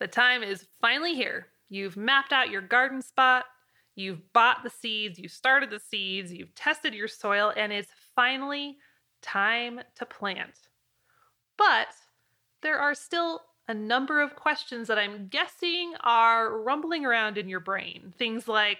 The 0.00 0.08
time 0.08 0.42
is 0.42 0.66
finally 0.80 1.14
here. 1.14 1.48
You've 1.68 1.96
mapped 1.96 2.32
out 2.32 2.50
your 2.50 2.62
garden 2.62 3.02
spot, 3.02 3.44
you've 3.94 4.32
bought 4.32 4.64
the 4.64 4.70
seeds, 4.70 5.18
you've 5.18 5.30
started 5.30 5.70
the 5.70 5.78
seeds, 5.78 6.32
you've 6.32 6.54
tested 6.54 6.94
your 6.94 7.06
soil, 7.06 7.52
and 7.54 7.72
it's 7.72 7.92
finally 8.16 8.78
time 9.22 9.80
to 9.96 10.06
plant. 10.06 10.54
But 11.56 11.88
there 12.62 12.78
are 12.78 12.94
still 12.94 13.42
a 13.68 13.74
number 13.74 14.20
of 14.20 14.34
questions 14.34 14.88
that 14.88 14.98
I'm 14.98 15.28
guessing 15.28 15.92
are 16.00 16.60
rumbling 16.62 17.04
around 17.04 17.38
in 17.38 17.48
your 17.48 17.60
brain. 17.60 18.14
Things 18.18 18.48
like, 18.48 18.78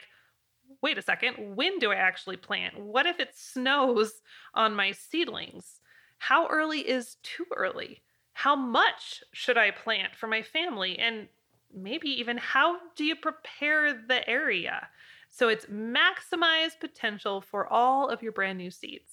wait 0.83 0.99
a 0.99 1.03
second, 1.03 1.55
when 1.55 1.79
do 1.79 1.93
I 1.93 1.97
actually 1.97 2.39
plant? 2.39 2.81
What 2.81 3.07
if 3.07 3.21
it 3.21 3.37
snows 3.37 4.11
on 4.55 4.75
my 4.75 4.93
seedlings? 4.93 5.81
How 6.19 6.49
early 6.49 6.81
is 6.81 7.17
too 7.23 7.47
early? 7.55 8.03
How 8.41 8.57
much 8.57 9.23
should 9.33 9.59
I 9.59 9.71
plant 9.71 10.17
for 10.17 10.27
my 10.27 10.41
family? 10.41 10.99
And 10.99 11.29
maybe 11.75 12.09
even 12.09 12.39
how 12.39 12.79
do 12.97 13.05
you 13.05 13.15
prepare 13.15 13.93
the 13.93 14.27
area? 14.27 14.89
So 15.29 15.51
it's 15.51 15.67
maximize 15.67 16.71
potential 16.81 17.43
for 17.43 17.71
all 17.71 18.09
of 18.09 18.23
your 18.23 18.33
brand 18.33 18.57
new 18.57 18.71
seeds. 18.71 19.11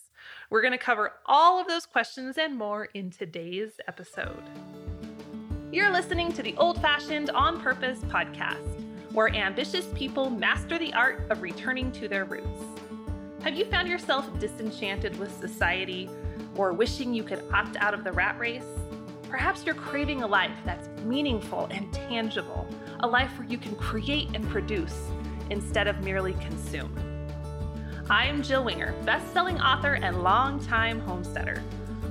We're 0.50 0.62
going 0.62 0.72
to 0.72 0.78
cover 0.78 1.12
all 1.26 1.60
of 1.60 1.68
those 1.68 1.86
questions 1.86 2.38
and 2.38 2.58
more 2.58 2.86
in 2.94 3.12
today's 3.12 3.72
episode. 3.90 4.44
You're 5.74 5.92
listening 5.92 6.32
to 6.32 6.42
the 6.42 6.56
Old 6.56 6.82
Fashioned 6.82 7.30
On 7.32 7.60
Purpose 7.60 8.00
podcast, 8.06 8.82
where 9.12 9.28
ambitious 9.36 9.88
people 9.94 10.30
master 10.30 10.80
the 10.80 10.94
art 10.94 11.30
of 11.30 11.42
returning 11.42 11.92
to 11.92 12.08
their 12.08 12.24
roots. 12.24 12.64
Have 13.44 13.56
you 13.58 13.66
found 13.66 13.90
yourself 13.90 14.26
disenchanted 14.40 15.20
with 15.20 15.38
society 15.38 16.10
or 16.56 16.72
wishing 16.72 17.14
you 17.14 17.24
could 17.24 17.44
opt 17.52 17.76
out 17.76 17.94
of 17.94 18.06
the 18.06 18.14
rat 18.14 18.40
race? 18.40 18.64
Perhaps 19.30 19.66
you're 19.66 19.76
craving 19.76 20.24
a 20.24 20.28
life 20.28 20.56
that's 20.64 20.88
meaningful 21.04 21.68
and 21.70 21.92
tangible, 21.94 22.66
a 23.02 23.08
life 23.08 23.30
where 23.38 23.48
you 23.48 23.58
can 23.58 23.76
create 23.76 24.30
and 24.34 24.48
produce 24.50 25.10
instead 25.50 25.88
of 25.88 26.02
merely 26.02 26.34
consume. 26.36 26.94
I 28.10 28.26
am 28.28 28.42
Jill 28.42 28.64
Winger, 28.64 28.94
best-selling 29.04 29.60
author 29.60 29.96
and 29.96 30.24
longtime 30.24 31.02
homesteader. 31.02 31.62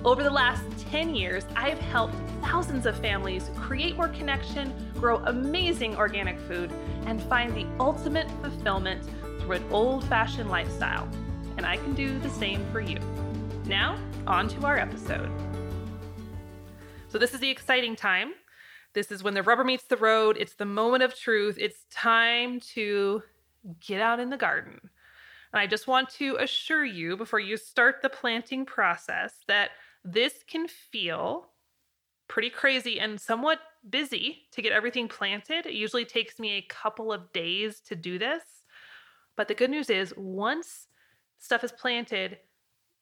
Over 0.05 0.23
the 0.23 0.31
last 0.31 0.63
10 0.91 1.15
years, 1.15 1.47
I 1.57 1.71
have 1.71 1.79
helped 1.79 2.15
thousands 2.43 2.85
of 2.85 2.99
families 3.01 3.51
create 3.57 3.97
more 3.97 4.09
connection, 4.09 4.75
grow 4.95 5.17
amazing 5.25 5.97
organic 5.97 6.39
food, 6.41 6.71
and 7.07 7.23
find 7.23 7.55
the 7.55 7.67
ultimate 7.81 8.31
fulfillment 8.43 9.03
through 9.41 9.57
an 9.57 9.65
old-fashioned 9.71 10.51
lifestyle. 10.51 11.09
And 11.57 11.65
I 11.65 11.79
can 11.79 11.95
do 11.95 12.19
the 12.19 12.31
same 12.31 12.65
for 12.71 12.81
you. 12.81 12.99
Now, 13.65 13.99
on 14.27 14.49
to 14.49 14.67
our 14.67 14.79
episode. 14.79 15.31
So, 17.17 17.21
this 17.21 17.33
is 17.33 17.41
the 17.41 17.49
exciting 17.49 17.97
time. 17.97 18.35
This 18.93 19.11
is 19.11 19.23
when 19.23 19.33
the 19.33 19.43
rubber 19.43 19.65
meets 19.65 19.85
the 19.85 19.97
road. 19.97 20.37
It's 20.39 20.53
the 20.53 20.67
moment 20.67 21.03
of 21.03 21.19
truth. 21.19 21.57
It's 21.59 21.87
time 21.91 22.61
to 22.75 23.23
get 23.81 24.03
out 24.03 24.21
in 24.21 24.29
the 24.29 24.37
garden. 24.37 24.79
And 24.83 25.59
I 25.59 25.67
just 25.67 25.87
want 25.87 26.11
to 26.11 26.37
assure 26.39 26.85
you 26.85 27.17
before 27.17 27.41
you 27.41 27.57
start 27.57 28.03
the 28.03 28.11
planting 28.11 28.67
process 28.67 29.33
that 29.49 29.71
this 30.05 30.35
can 30.47 30.69
feel 30.69 31.47
pretty 32.29 32.51
crazy 32.51 33.01
and 33.01 33.19
somewhat 33.19 33.61
busy 33.89 34.43
to 34.53 34.61
get 34.61 34.73
everything 34.73 35.09
planted. 35.09 35.65
It 35.65 35.73
usually 35.73 36.05
takes 36.05 36.39
me 36.39 36.59
a 36.59 36.69
couple 36.69 37.15
of 37.15 37.33
days 37.33 37.81
to 37.87 37.97
do 37.97 38.19
this. 38.19 38.43
But 39.37 39.49
the 39.49 39.55
good 39.55 39.71
news 39.71 39.89
is, 39.89 40.13
once 40.19 40.89
stuff 41.39 41.65
is 41.65 41.73
planted, 41.73 42.37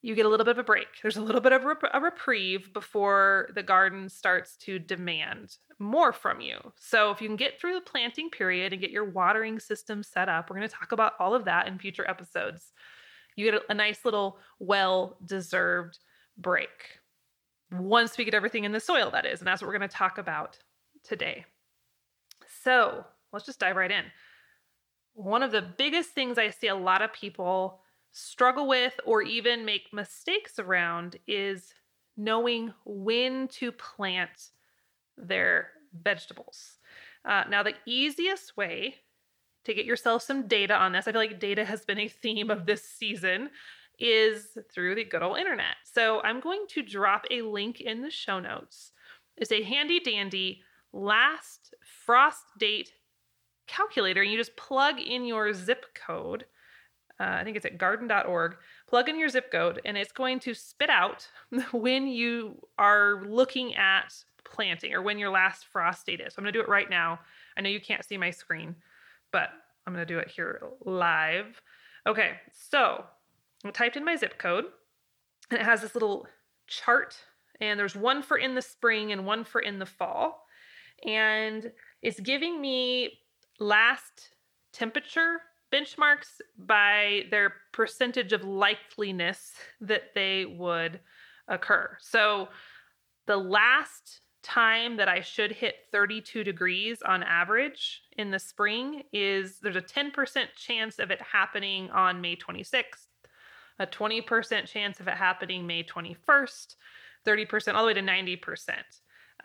you 0.05 0.15
get 0.15 0.27
a 0.27 0.29
little 0.29 0.45
bit 0.45 0.53
of 0.53 0.59
a 0.59 0.65
break. 0.65 0.89
There's 1.01 1.17
a 1.17 1.23
little 1.23 1.41
bit 1.41 1.55
of 1.55 1.65
a 1.65 2.01
reprieve 2.01 2.75
before 2.75 3.49
the 3.55 3.63
garden 3.63 4.11
starts 4.11 4.55
to 4.59 4.79
demand 4.79 5.57
more 5.79 6.13
from 6.13 6.43
you. 6.43 6.59
So, 6.77 7.11
if 7.11 7.23
you 7.23 7.29
can 7.29 7.39
get 7.39 7.59
through 7.59 7.73
the 7.73 7.81
planting 7.81 8.29
period 8.29 8.75
and 8.75 8.83
get 8.83 8.91
your 8.91 9.07
watering 9.07 9.59
system 9.59 10.03
set 10.03 10.29
up, 10.29 10.51
we're 10.51 10.57
going 10.57 10.69
to 10.69 10.75
talk 10.75 10.93
about 10.93 11.15
all 11.19 11.35
of 11.35 11.47
that 11.47 11.69
in 11.69 11.79
future 11.79 12.07
episodes. 12.07 12.75
You 13.35 13.51
get 13.51 13.55
a, 13.55 13.63
a 13.71 13.75
nice 13.75 14.05
little 14.05 14.37
well 14.59 15.17
deserved 15.25 15.99
break 16.37 17.01
once 17.73 18.19
we 18.19 18.27
get 18.27 18.35
everything 18.35 18.65
in 18.65 18.73
the 18.73 18.81
soil, 18.81 19.11
that 19.11 19.25
is. 19.25 19.41
And 19.41 19.49
that's 19.49 19.63
what 19.63 19.69
we're 19.69 19.79
going 19.79 19.89
to 19.89 19.97
talk 19.97 20.19
about 20.19 20.59
today. 21.03 21.47
So, 22.63 23.07
let's 23.33 23.47
just 23.47 23.59
dive 23.59 23.77
right 23.77 23.91
in. 23.91 24.05
One 25.15 25.43
of 25.43 25.51
the 25.51 25.63
biggest 25.63 26.11
things 26.11 26.37
I 26.37 26.51
see 26.51 26.67
a 26.67 26.77
lot 26.77 27.01
of 27.01 27.11
people 27.15 27.81
struggle 28.15 28.69
with 28.69 28.99
or 29.05 29.23
even 29.23 29.65
make 29.65 29.93
mistakes 29.93 30.59
around 30.59 31.17
is 31.27 31.75
knowing 32.17 32.73
when 32.85 33.49
to 33.49 33.73
plant 33.73 34.51
their 35.19 35.71
vegetables. 36.03 36.79
Uh, 37.25 37.43
now, 37.51 37.63
the 37.63 37.75
easiest 37.87 38.57
way 38.57 38.95
to 39.65 39.75
get 39.75 39.85
yourself 39.85 40.23
some 40.23 40.47
data 40.47 40.75
on 40.75 40.93
this, 40.93 41.09
I 41.09 41.13
feel 41.13 41.21
like 41.21 41.41
data 41.41 41.65
has 41.65 41.85
been 41.85 41.99
a 41.99 42.09
theme 42.23 42.51
of 42.51 42.67
this 42.67 42.85
season, 42.85 43.51
is 43.99 44.59
through 44.73 44.95
the 44.95 45.05
good 45.05 45.23
old 45.23 45.39
internet. 45.39 45.77
So 45.85 46.21
I'm 46.23 46.41
going 46.41 46.65
to 46.71 46.83
drop 46.83 47.25
a 47.31 47.43
link 47.43 47.81
in 47.81 48.01
the 48.01 48.11
show 48.11 48.41
notes. 48.41 48.93
It's 49.37 49.53
a 49.53 49.63
handy 49.63 50.01
dandy 50.01 50.63
last 50.93 51.75
frost 52.05 52.45
date 52.59 52.93
calculator. 53.67 54.23
And 54.23 54.31
you 54.31 54.39
just 54.39 54.57
plug 54.57 55.01
in 55.01 55.25
your 55.25 55.53
zip 55.53 55.87
code 55.95 56.45
uh, 57.21 57.25
I 57.41 57.45
think 57.45 57.57
it's 57.57 57.67
at 57.67 57.79
garden.org. 57.79 58.57
Plug 58.89 59.09
in 59.09 59.19
your 59.19 59.29
zip 59.29 59.51
code, 59.51 59.81
and 59.85 59.97
it's 59.97 60.13
going 60.13 60.41
to 60.41 60.55
spit 60.55 60.91
out 60.91 61.29
when 61.73 62.07
you 62.07 62.61
are 62.79 63.23
looking 63.27 63.75
at 63.77 64.13
planting 64.45 64.93
or 64.93 65.03
when 65.03 65.19
your 65.19 65.31
last 65.31 65.67
frost 65.67 66.07
date 66.07 66.21
is. 66.21 66.35
So 66.35 66.39
I'm 66.39 66.45
going 66.45 66.53
to 66.53 66.59
do 66.59 66.63
it 66.63 66.69
right 66.69 66.91
now. 66.91 67.21
I 67.57 67.61
know 67.61 67.71
you 67.71 67.81
can't 67.81 68.05
see 68.05 68.19
my 68.19 68.31
screen, 68.31 68.75
but 69.33 69.51
I'm 69.87 69.95
going 69.95 70.07
to 70.07 70.13
do 70.13 70.19
it 70.19 70.29
here 70.29 70.63
live. 70.85 71.61
Okay, 72.07 72.33
so 72.53 73.05
I 73.65 73.71
typed 73.71 73.97
in 73.97 74.05
my 74.05 74.17
zip 74.17 74.39
code, 74.39 74.65
and 75.51 75.61
it 75.61 75.65
has 75.65 75.81
this 75.81 75.95
little 75.95 76.27
chart, 76.67 77.17
and 77.61 77.79
there's 77.79 77.97
one 77.97 78.23
for 78.23 78.37
in 78.37 78.55
the 78.55 78.63
spring 78.63 79.13
and 79.13 79.25
one 79.25 79.45
for 79.45 79.61
in 79.61 79.79
the 79.79 79.87
fall. 79.87 80.47
And 81.07 81.71
it's 82.03 82.21
giving 82.21 82.61
me 82.61 83.19
last 83.61 84.31
temperature 84.73 85.41
benchmarks 85.75 86.41
by 86.59 87.23
their 87.31 87.55
percentage 87.73 88.33
of 88.33 88.43
likeliness 88.43 89.53
that 89.81 90.15
they 90.15 90.45
would 90.45 91.01
occur. 91.49 91.97
So 92.01 92.49
the 93.27 93.37
last 93.37 94.21
time 94.43 94.99
that 94.99 95.09
I 95.09 95.23
should 95.23 95.51
hit 95.51 95.75
32 95.91 96.45
degrees 96.45 97.03
on 97.03 97.23
average 97.23 98.03
in 98.19 98.31
the 98.31 98.39
spring 98.39 99.03
is 99.13 99.59
there's 99.61 99.75
a 99.75 99.81
10% 99.81 100.13
chance 100.55 100.99
of 100.99 101.11
it 101.11 101.21
happening 101.21 101.91
on 101.91 102.21
May 102.21 102.37
26th, 102.37 103.07
a 103.79 103.87
20% 103.87 104.67
chance 104.67 105.01
of 105.01 105.09
it 105.09 105.15
happening 105.15 105.67
May 105.67 105.83
21st, 105.83 106.77
30% 107.27 107.75
all 107.75 107.83
the 107.83 107.87
way 107.87 107.95
to 107.95 108.03
90%. 108.03 108.73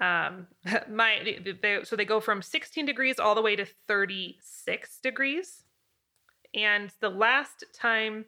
Um, 0.02 0.48
my 0.90 1.38
they, 1.62 1.80
so 1.84 1.96
they 1.96 2.06
go 2.06 2.20
from 2.20 2.42
16 2.42 2.86
degrees 2.86 3.20
all 3.20 3.36
the 3.36 3.42
way 3.42 3.56
to 3.56 3.66
36 3.88 5.00
degrees. 5.00 5.64
And 6.54 6.92
the 7.00 7.10
last 7.10 7.64
time 7.74 8.26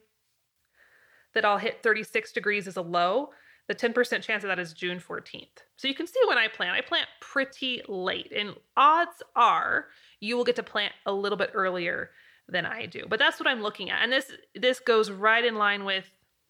that 1.33 1.45
I'll 1.45 1.57
hit 1.57 1.81
36 1.81 2.31
degrees 2.31 2.67
as 2.67 2.77
a 2.77 2.81
low, 2.81 3.29
the 3.67 3.75
10% 3.75 4.21
chance 4.21 4.43
of 4.43 4.49
that 4.49 4.59
is 4.59 4.73
June 4.73 4.99
14th. 4.99 5.47
So 5.77 5.87
you 5.87 5.95
can 5.95 6.07
see 6.07 6.19
when 6.27 6.37
I 6.37 6.47
plant, 6.47 6.75
I 6.75 6.81
plant 6.81 7.07
pretty 7.21 7.81
late. 7.87 8.31
And 8.35 8.55
odds 8.75 9.23
are 9.35 9.85
you 10.19 10.35
will 10.35 10.43
get 10.43 10.55
to 10.57 10.63
plant 10.63 10.93
a 11.05 11.13
little 11.13 11.37
bit 11.37 11.51
earlier 11.53 12.11
than 12.47 12.65
I 12.65 12.85
do. 12.85 13.05
But 13.07 13.19
that's 13.19 13.39
what 13.39 13.47
I'm 13.47 13.61
looking 13.61 13.89
at. 13.89 14.03
And 14.03 14.11
this 14.11 14.31
this 14.55 14.79
goes 14.79 15.09
right 15.09 15.43
in 15.43 15.55
line 15.55 15.85
with 15.85 16.05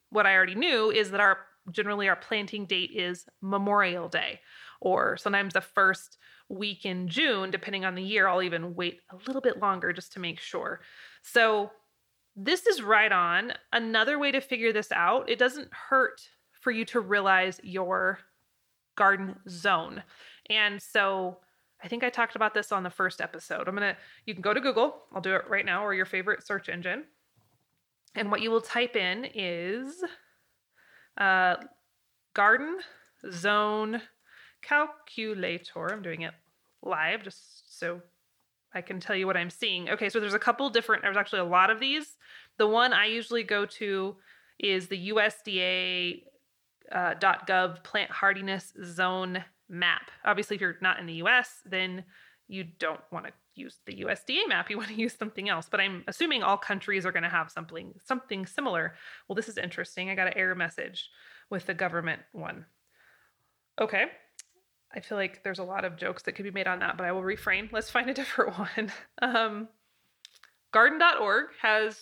what 0.09 0.25
I 0.25 0.35
already 0.35 0.55
knew 0.55 0.91
is 0.91 1.11
that 1.11 1.19
our 1.19 1.37
generally 1.69 2.09
our 2.09 2.15
planting 2.15 2.65
date 2.65 2.91
is 2.93 3.25
Memorial 3.41 4.09
Day 4.09 4.39
or 4.81 5.15
sometimes 5.15 5.53
the 5.53 5.61
first 5.61 6.17
week 6.49 6.85
in 6.85 7.07
June 7.07 7.51
depending 7.51 7.85
on 7.85 7.95
the 7.95 8.03
year. 8.03 8.27
I'll 8.27 8.41
even 8.41 8.75
wait 8.75 8.99
a 9.11 9.15
little 9.27 9.41
bit 9.41 9.59
longer 9.59 9.93
just 9.93 10.11
to 10.13 10.19
make 10.19 10.39
sure. 10.39 10.81
So 11.21 11.71
this 12.35 12.65
is 12.65 12.81
right 12.81 13.11
on. 13.11 13.53
Another 13.73 14.17
way 14.17 14.31
to 14.31 14.41
figure 14.41 14.73
this 14.73 14.91
out, 14.91 15.29
it 15.29 15.39
doesn't 15.39 15.69
hurt 15.73 16.21
for 16.51 16.71
you 16.71 16.85
to 16.85 16.99
realize 16.99 17.59
your 17.63 18.19
garden 18.95 19.35
zone. 19.49 20.03
And 20.49 20.81
so 20.81 21.37
I 21.83 21.87
think 21.87 22.03
I 22.03 22.09
talked 22.09 22.35
about 22.35 22.53
this 22.53 22.71
on 22.71 22.83
the 22.83 22.89
first 22.89 23.21
episode. 23.21 23.67
I'm 23.67 23.75
going 23.75 23.93
to, 23.93 23.97
you 24.25 24.33
can 24.33 24.41
go 24.41 24.53
to 24.53 24.61
Google, 24.61 25.03
I'll 25.13 25.21
do 25.21 25.35
it 25.35 25.49
right 25.49 25.65
now, 25.65 25.83
or 25.83 25.93
your 25.93 26.05
favorite 26.05 26.45
search 26.45 26.69
engine. 26.69 27.05
And 28.15 28.29
what 28.29 28.41
you 28.41 28.51
will 28.51 28.61
type 28.61 28.95
in 28.95 29.25
is 29.33 30.03
uh, 31.17 31.55
garden 32.33 32.79
zone 33.31 34.01
calculator. 34.61 35.91
I'm 35.91 36.01
doing 36.01 36.21
it 36.21 36.33
live 36.83 37.23
just 37.23 37.79
so 37.79 38.01
I 38.73 38.81
can 38.81 38.99
tell 38.99 39.15
you 39.15 39.27
what 39.27 39.37
I'm 39.37 39.49
seeing. 39.49 39.89
Okay, 39.89 40.09
so 40.09 40.19
there's 40.19 40.33
a 40.33 40.39
couple 40.39 40.69
different, 40.69 41.03
there's 41.03 41.17
actually 41.17 41.39
a 41.39 41.45
lot 41.45 41.69
of 41.69 41.79
these. 41.79 42.17
The 42.57 42.67
one 42.67 42.93
I 42.93 43.05
usually 43.05 43.43
go 43.43 43.65
to 43.65 44.15
is 44.59 44.87
the 44.87 45.09
USDA 45.09 46.23
uh, 46.91 47.15
.gov 47.15 47.83
plant 47.83 48.11
hardiness 48.11 48.73
zone 48.83 49.43
map. 49.69 50.11
Obviously, 50.25 50.55
if 50.55 50.61
you're 50.61 50.77
not 50.81 50.99
in 50.99 51.05
the 51.05 51.15
US, 51.15 51.61
then 51.65 52.03
you 52.47 52.65
don't 52.79 53.01
want 53.11 53.25
to 53.25 53.31
use 53.55 53.79
the 53.85 54.03
USDA 54.03 54.47
map, 54.47 54.69
you 54.69 54.77
want 54.77 54.89
to 54.89 54.95
use 54.95 55.15
something 55.17 55.49
else. 55.49 55.67
But 55.69 55.79
I'm 55.79 56.03
assuming 56.07 56.43
all 56.43 56.57
countries 56.57 57.05
are 57.05 57.11
going 57.11 57.23
to 57.23 57.29
have 57.29 57.49
something 57.49 57.93
something 58.03 58.45
similar. 58.45 58.95
Well, 59.27 59.35
this 59.35 59.49
is 59.49 59.57
interesting. 59.57 60.09
I 60.09 60.15
got 60.15 60.27
an 60.27 60.37
error 60.37 60.55
message 60.55 61.09
with 61.49 61.65
the 61.65 61.73
government 61.73 62.21
one. 62.31 62.65
Okay. 63.79 64.05
I 64.93 64.99
feel 64.99 65.17
like 65.17 65.43
there's 65.43 65.59
a 65.59 65.63
lot 65.63 65.85
of 65.85 65.95
jokes 65.95 66.23
that 66.23 66.33
could 66.33 66.43
be 66.43 66.51
made 66.51 66.67
on 66.67 66.79
that, 66.79 66.97
but 66.97 67.05
I 67.05 67.11
will 67.11 67.23
refrain. 67.23 67.69
Let's 67.71 67.89
find 67.89 68.09
a 68.09 68.13
different 68.15 68.57
one. 68.57 68.91
Um, 69.21 69.67
garden.org 70.71 71.47
has 71.61 71.97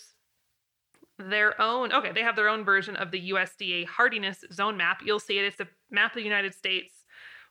their 1.18 1.60
own, 1.62 1.92
okay, 1.92 2.12
they 2.14 2.24
have 2.24 2.36
their 2.36 2.50
own 2.50 2.64
version 2.64 2.96
of 2.96 3.12
the 3.12 3.32
USDA 3.32 3.86
hardiness 3.86 4.44
zone 4.54 4.78
map. 4.78 5.02
You'll 5.06 5.20
see 5.20 5.38
it. 5.38 5.46
It's 5.46 5.60
a 5.60 5.68
map 5.92 6.12
of 6.12 6.16
the 6.16 6.24
United 6.24 6.56
States 6.56 7.06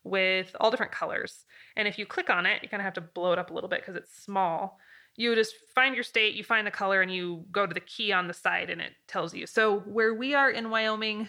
with 0.05 0.55
all 0.59 0.71
different 0.71 0.93
colors. 0.93 1.45
And 1.77 1.87
if 1.87 1.99
you 1.99 2.07
click 2.07 2.31
on 2.31 2.47
it, 2.47 2.63
you 2.63 2.69
kind 2.69 2.81
of 2.81 2.85
have 2.85 2.95
to 2.95 3.01
blow 3.01 3.33
it 3.33 3.39
up 3.39 3.51
a 3.51 3.55
little 3.55 3.69
bit 3.69 3.81
because 3.81 3.97
it's 3.97 4.23
small. 4.23 4.79
You 5.17 5.35
just 5.35 5.55
find 5.75 5.95
your 5.95 6.05
state, 6.05 6.35
you 6.35 6.45
find 6.45 6.67
the 6.67 6.71
color, 6.71 7.03
and 7.03 7.13
you 7.13 7.45
go 7.51 7.67
to 7.67 7.75
the 7.75 7.81
key 7.81 8.13
on 8.13 8.29
the 8.29 8.35
side 8.35 8.71
and 8.71 8.81
it 8.81 8.93
tells 9.07 9.35
you. 9.35 9.47
So 9.47 9.81
where 9.81 10.15
we 10.15 10.35
are 10.35 10.51
in 10.51 10.71
Wyoming, 10.71 11.29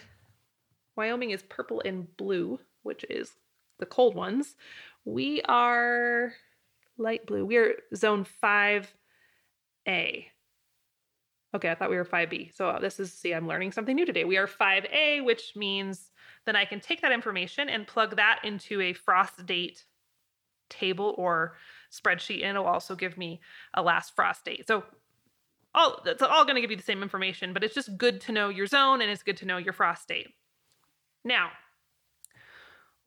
Wyoming 0.96 1.30
is 1.30 1.42
purple 1.42 1.82
and 1.84 2.06
blue, 2.16 2.60
which 2.82 3.04
is 3.10 3.32
the 3.80 3.86
cold 3.86 4.14
ones. 4.14 4.56
We 5.04 5.42
are 5.42 6.32
light 6.98 7.26
blue. 7.26 7.44
We 7.44 7.56
are 7.56 7.74
zone 7.94 8.26
5A. 8.42 8.86
Okay, 11.52 11.68
I 11.68 11.74
thought 11.74 11.90
we 11.90 11.96
were 11.96 12.04
5B. 12.04 12.54
So 12.54 12.68
uh, 12.68 12.78
this 12.78 13.00
is, 13.00 13.12
see, 13.12 13.32
I'm 13.32 13.48
learning 13.48 13.72
something 13.72 13.96
new 13.96 14.06
today. 14.06 14.24
We 14.24 14.36
are 14.36 14.46
5A, 14.46 15.24
which 15.24 15.54
means 15.56 16.12
then 16.46 16.54
I 16.54 16.64
can 16.64 16.80
take 16.80 17.02
that 17.02 17.12
information 17.12 17.68
and 17.68 17.86
plug 17.86 18.16
that 18.16 18.40
into 18.44 18.80
a 18.80 18.92
frost 18.92 19.44
date 19.46 19.84
table 20.68 21.14
or 21.18 21.56
spreadsheet, 21.90 22.42
and 22.42 22.50
it'll 22.50 22.66
also 22.66 22.94
give 22.94 23.18
me 23.18 23.40
a 23.74 23.82
last 23.82 24.14
frost 24.14 24.44
date. 24.44 24.66
So 24.68 24.84
all 25.74 26.00
that's 26.04 26.22
all 26.22 26.44
going 26.44 26.54
to 26.54 26.60
give 26.60 26.70
you 26.70 26.76
the 26.76 26.82
same 26.82 27.02
information, 27.02 27.52
but 27.52 27.62
it's 27.62 27.74
just 27.74 27.98
good 27.98 28.20
to 28.22 28.32
know 28.32 28.48
your 28.48 28.66
zone 28.66 29.00
and 29.00 29.10
it's 29.10 29.22
good 29.22 29.36
to 29.38 29.46
know 29.46 29.56
your 29.56 29.72
frost 29.72 30.08
date. 30.08 30.28
Now, 31.24 31.50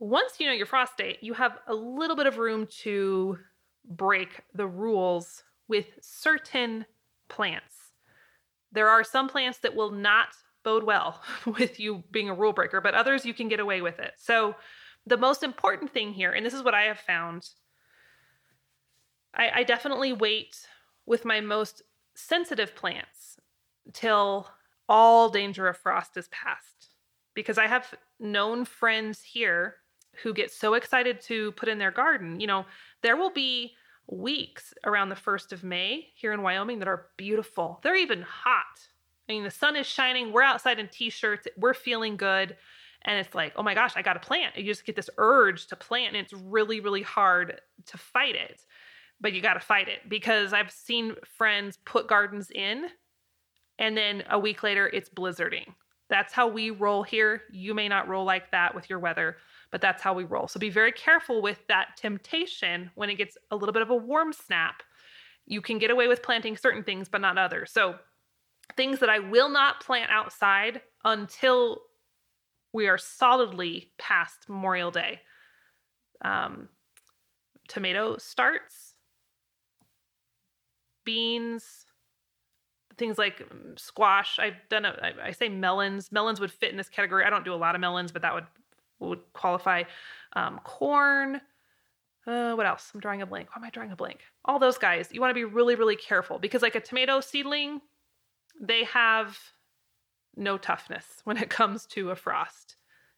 once 0.03 0.33
you 0.37 0.45
know 0.45 0.53
your 0.53 0.65
frost 0.65 0.97
date, 0.97 1.19
you 1.21 1.33
have 1.33 1.57
a 1.67 1.73
little 1.73 2.17
bit 2.17 2.27
of 2.27 2.37
room 2.37 2.67
to 2.67 3.37
break 3.85 4.41
the 4.53 4.67
rules 4.67 5.43
with 5.69 5.85
certain 6.01 6.85
plants. 7.29 7.93
There 8.73 8.89
are 8.89 9.05
some 9.05 9.29
plants 9.29 9.59
that 9.59 9.75
will 9.75 9.91
not 9.91 10.27
bode 10.65 10.83
well 10.83 11.21
with 11.45 11.79
you 11.79 12.03
being 12.11 12.29
a 12.29 12.33
rule 12.33 12.51
breaker, 12.51 12.81
but 12.81 12.93
others 12.93 13.25
you 13.25 13.33
can 13.33 13.47
get 13.47 13.61
away 13.61 13.81
with 13.81 13.99
it. 13.99 14.11
So, 14.17 14.55
the 15.05 15.17
most 15.17 15.41
important 15.41 15.91
thing 15.91 16.13
here, 16.13 16.31
and 16.31 16.45
this 16.45 16.53
is 16.53 16.63
what 16.63 16.73
I 16.73 16.83
have 16.83 16.99
found, 16.99 17.49
I, 19.33 19.51
I 19.55 19.63
definitely 19.63 20.11
wait 20.11 20.67
with 21.05 21.25
my 21.25 21.39
most 21.39 21.81
sensitive 22.13 22.75
plants 22.75 23.37
till 23.93 24.49
all 24.87 25.29
danger 25.29 25.67
of 25.67 25.77
frost 25.77 26.17
is 26.17 26.27
past. 26.29 26.95
Because 27.33 27.57
I 27.57 27.67
have 27.67 27.93
known 28.19 28.63
friends 28.63 29.23
here 29.23 29.77
who 30.21 30.33
get 30.33 30.51
so 30.51 30.75
excited 30.75 31.19
to 31.21 31.51
put 31.53 31.69
in 31.69 31.77
their 31.77 31.91
garden. 31.91 32.39
You 32.39 32.47
know, 32.47 32.65
there 33.01 33.17
will 33.17 33.31
be 33.31 33.73
weeks 34.07 34.73
around 34.85 35.09
the 35.09 35.15
1st 35.15 35.51
of 35.53 35.63
May 35.63 36.09
here 36.13 36.33
in 36.33 36.41
Wyoming 36.41 36.79
that 36.79 36.87
are 36.87 37.07
beautiful. 37.17 37.79
They're 37.83 37.95
even 37.95 38.21
hot. 38.21 38.87
I 39.27 39.33
mean, 39.33 39.43
the 39.43 39.51
sun 39.51 39.75
is 39.75 39.87
shining. 39.87 40.31
We're 40.31 40.43
outside 40.43 40.79
in 40.79 40.89
t 40.89 41.09
shirts. 41.09 41.47
We're 41.57 41.73
feeling 41.73 42.17
good. 42.17 42.57
And 43.05 43.17
it's 43.19 43.35
like, 43.35 43.53
oh 43.55 43.63
my 43.63 43.73
gosh, 43.73 43.93
I 43.95 44.01
got 44.01 44.13
to 44.13 44.19
plant. 44.19 44.57
You 44.57 44.63
just 44.63 44.85
get 44.85 44.95
this 44.95 45.09
urge 45.17 45.67
to 45.67 45.75
plant, 45.75 46.15
and 46.15 46.23
it's 46.23 46.33
really, 46.33 46.79
really 46.79 47.01
hard 47.01 47.59
to 47.87 47.97
fight 47.97 48.35
it. 48.35 48.61
But 49.19 49.33
you 49.33 49.41
got 49.41 49.55
to 49.55 49.59
fight 49.59 49.87
it 49.87 50.07
because 50.07 50.53
I've 50.53 50.71
seen 50.71 51.15
friends 51.37 51.77
put 51.85 52.07
gardens 52.07 52.49
in, 52.51 52.87
and 53.79 53.97
then 53.97 54.23
a 54.29 54.39
week 54.39 54.63
later, 54.63 54.87
it's 54.87 55.09
blizzarding. 55.09 55.73
That's 56.09 56.33
how 56.33 56.47
we 56.47 56.69
roll 56.69 57.03
here. 57.03 57.43
You 57.51 57.73
may 57.73 57.89
not 57.89 58.07
roll 58.07 58.25
like 58.25 58.51
that 58.51 58.75
with 58.75 58.89
your 58.89 58.99
weather, 58.99 59.37
but 59.73 59.81
that's 59.81 60.03
how 60.03 60.13
we 60.13 60.23
roll. 60.23 60.47
So 60.47 60.59
be 60.59 60.69
very 60.69 60.91
careful 60.91 61.41
with 61.41 61.65
that 61.67 61.97
temptation 61.97 62.91
when 62.93 63.09
it 63.09 63.15
gets 63.15 63.39
a 63.49 63.55
little 63.55 63.73
bit 63.73 63.81
of 63.81 63.89
a 63.89 63.95
warm 63.95 64.31
snap. 64.31 64.83
You 65.47 65.61
can 65.61 65.79
get 65.79 65.89
away 65.89 66.07
with 66.07 66.21
planting 66.21 66.55
certain 66.55 66.83
things, 66.83 67.09
but 67.09 67.21
not 67.21 67.39
others. 67.39 67.71
So, 67.71 67.95
things 68.77 68.99
that 68.99 69.09
I 69.09 69.17
will 69.17 69.49
not 69.49 69.81
plant 69.81 70.11
outside 70.11 70.81
until 71.03 71.81
we 72.71 72.87
are 72.87 72.99
solidly 72.99 73.91
past 73.97 74.47
Memorial 74.47 74.91
Day. 74.91 75.21
Um, 76.23 76.69
tomato 77.67 78.17
starts, 78.17 78.93
beans, 81.03 81.87
things 82.99 83.17
like 83.17 83.41
um, 83.51 83.73
squash. 83.75 84.37
I've 84.37 84.57
done 84.69 84.85
a, 84.85 84.95
I, 85.01 85.27
I 85.29 85.31
say 85.31 85.49
melons. 85.49 86.11
Melons 86.11 86.39
would 86.39 86.51
fit 86.51 86.69
in 86.69 86.77
this 86.77 86.89
category. 86.89 87.25
I 87.25 87.31
don't 87.31 87.43
do 87.43 87.53
a 87.53 87.55
lot 87.55 87.73
of 87.73 87.81
melons, 87.81 88.11
but 88.11 88.21
that 88.21 88.35
would 88.35 88.45
would 88.99 89.19
qualify. 89.33 89.83
Um, 90.33 90.59
corn. 90.63 91.41
Uh, 92.25 92.53
what 92.53 92.65
else? 92.65 92.91
I'm 92.93 92.99
drawing 92.99 93.21
a 93.21 93.25
blank. 93.25 93.49
Why 93.49 93.61
am 93.61 93.65
I 93.65 93.69
drawing 93.69 93.91
a 93.91 93.95
blank? 93.95 94.21
All 94.45 94.59
those 94.59 94.77
guys. 94.77 95.09
You 95.11 95.19
want 95.19 95.31
to 95.31 95.35
be 95.35 95.43
really, 95.43 95.75
really 95.75 95.95
careful 95.95 96.39
because, 96.39 96.61
like 96.61 96.75
a 96.75 96.79
tomato 96.79 97.19
seedling, 97.19 97.81
they 98.59 98.85
have 98.85 99.37
no 100.35 100.57
toughness 100.57 101.05
when 101.23 101.37
it 101.37 101.49
comes 101.49 101.85
to 101.87 102.11
a 102.11 102.15
frost. 102.15 102.75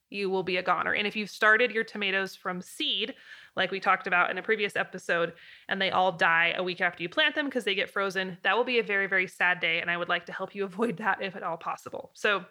You 0.10 0.30
will 0.30 0.44
be 0.44 0.58
a 0.58 0.64
goner. 0.64 0.94
And 0.94 1.08
if 1.08 1.16
you've 1.16 1.32
started 1.32 1.72
your 1.72 1.84
tomatoes 1.84 2.36
from 2.36 2.62
seed, 2.62 3.16
like 3.56 3.72
we 3.72 3.80
talked 3.80 4.06
about 4.06 4.30
in 4.30 4.38
a 4.38 4.44
previous 4.44 4.76
episode, 4.76 5.34
and 5.68 5.82
they 5.82 5.90
all 5.90 6.12
die 6.12 6.54
a 6.56 6.64
week 6.64 6.80
after 6.80 7.02
you 7.02 7.10
plant 7.10 7.34
them 7.34 7.46
because 7.46 7.64
they 7.64 7.74
get 7.74 7.90
frozen, 7.90 8.38
that 8.44 8.56
will 8.56 8.64
be 8.64 8.80
a 8.80 8.84
very, 8.84 9.08
very 9.08 9.28
sad 9.28 9.60
day. 9.60 9.82
And 9.82 9.90
I 9.90 9.98
would 9.98 10.10
like 10.10 10.28
to 10.28 10.32
help 10.32 10.54
you 10.54 10.64
avoid 10.66 10.98
that 10.98 11.22
if 11.22 11.36
at 11.36 11.44
all 11.44 11.58
possible. 11.58 12.12
So 12.14 12.46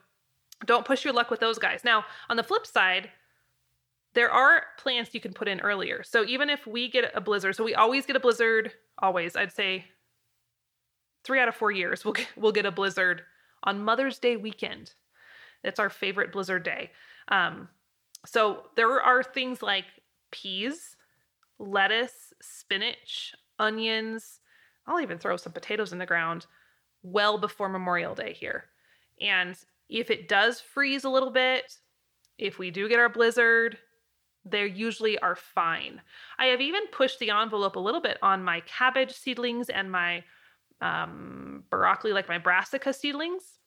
don't 0.66 0.86
push 0.86 1.04
your 1.04 1.12
luck 1.12 1.30
with 1.30 1.40
those 1.40 1.58
guys. 1.58 1.82
Now, 1.84 2.04
on 2.28 2.36
the 2.36 2.42
flip 2.42 2.66
side, 2.66 3.10
there 4.14 4.30
are 4.30 4.64
plants 4.78 5.12
you 5.12 5.20
can 5.20 5.32
put 5.32 5.48
in 5.48 5.60
earlier. 5.60 6.02
So 6.04 6.24
even 6.24 6.48
if 6.48 6.66
we 6.66 6.88
get 6.88 7.10
a 7.14 7.20
blizzard, 7.20 7.56
so 7.56 7.64
we 7.64 7.74
always 7.74 8.06
get 8.06 8.16
a 8.16 8.20
blizzard, 8.20 8.72
always, 8.98 9.36
I'd 9.36 9.52
say 9.52 9.86
three 11.24 11.40
out 11.40 11.48
of 11.48 11.56
four 11.56 11.72
years, 11.72 12.04
we'll 12.04 12.14
get, 12.14 12.28
we'll 12.36 12.52
get 12.52 12.66
a 12.66 12.70
blizzard 12.70 13.22
on 13.64 13.82
Mother's 13.82 14.18
Day 14.18 14.36
weekend. 14.36 14.92
It's 15.64 15.80
our 15.80 15.90
favorite 15.90 16.32
blizzard 16.32 16.62
day. 16.62 16.90
Um, 17.28 17.68
so 18.26 18.64
there 18.76 19.00
are 19.00 19.22
things 19.22 19.62
like 19.62 19.86
peas, 20.30 20.96
lettuce, 21.58 22.32
spinach, 22.40 23.34
onions. 23.58 24.40
I'll 24.86 25.00
even 25.00 25.18
throw 25.18 25.36
some 25.36 25.52
potatoes 25.52 25.92
in 25.92 25.98
the 25.98 26.06
ground 26.06 26.46
well 27.02 27.38
before 27.38 27.68
Memorial 27.68 28.14
Day 28.14 28.32
here. 28.32 28.64
And 29.20 29.56
if 29.88 30.10
it 30.10 30.28
does 30.28 30.60
freeze 30.60 31.04
a 31.04 31.10
little 31.10 31.30
bit, 31.30 31.78
if 32.38 32.58
we 32.58 32.70
do 32.70 32.88
get 32.88 32.98
our 32.98 33.08
blizzard, 33.08 33.78
they 34.44 34.66
usually 34.66 35.18
are 35.18 35.36
fine. 35.36 36.00
I 36.38 36.46
have 36.46 36.60
even 36.60 36.86
pushed 36.88 37.18
the 37.18 37.30
envelope 37.30 37.76
a 37.76 37.80
little 37.80 38.00
bit 38.00 38.18
on 38.22 38.44
my 38.44 38.60
cabbage 38.60 39.12
seedlings 39.12 39.70
and 39.70 39.90
my 39.90 40.24
um, 40.80 41.64
broccoli, 41.70 42.12
like 42.12 42.28
my 42.28 42.38
brassica 42.38 42.92
seedlings. 42.92 43.58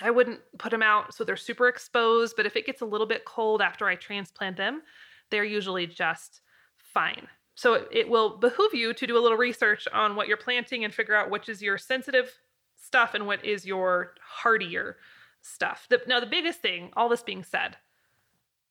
I 0.00 0.10
wouldn't 0.10 0.40
put 0.58 0.70
them 0.70 0.82
out 0.82 1.14
so 1.14 1.22
they're 1.22 1.36
super 1.36 1.68
exposed, 1.68 2.34
but 2.36 2.46
if 2.46 2.56
it 2.56 2.66
gets 2.66 2.80
a 2.80 2.86
little 2.86 3.06
bit 3.06 3.24
cold 3.24 3.60
after 3.60 3.86
I 3.86 3.94
transplant 3.94 4.56
them, 4.56 4.82
they're 5.30 5.44
usually 5.44 5.86
just 5.86 6.40
fine. 6.76 7.28
So 7.54 7.74
it, 7.74 7.88
it 7.92 8.08
will 8.08 8.38
behoove 8.38 8.74
you 8.74 8.94
to 8.94 9.06
do 9.06 9.18
a 9.18 9.20
little 9.20 9.38
research 9.38 9.86
on 9.92 10.16
what 10.16 10.26
you're 10.26 10.36
planting 10.36 10.84
and 10.84 10.94
figure 10.94 11.14
out 11.14 11.30
which 11.30 11.48
is 11.48 11.62
your 11.62 11.78
sensitive 11.78 12.32
stuff 12.74 13.14
and 13.14 13.26
what 13.26 13.44
is 13.44 13.66
your 13.66 14.14
hardier 14.20 14.96
stuff. 15.42 15.86
The, 15.90 16.00
now, 16.06 16.20
the 16.20 16.26
biggest 16.26 16.60
thing, 16.60 16.90
all 16.96 17.08
this 17.08 17.22
being 17.22 17.44
said, 17.44 17.76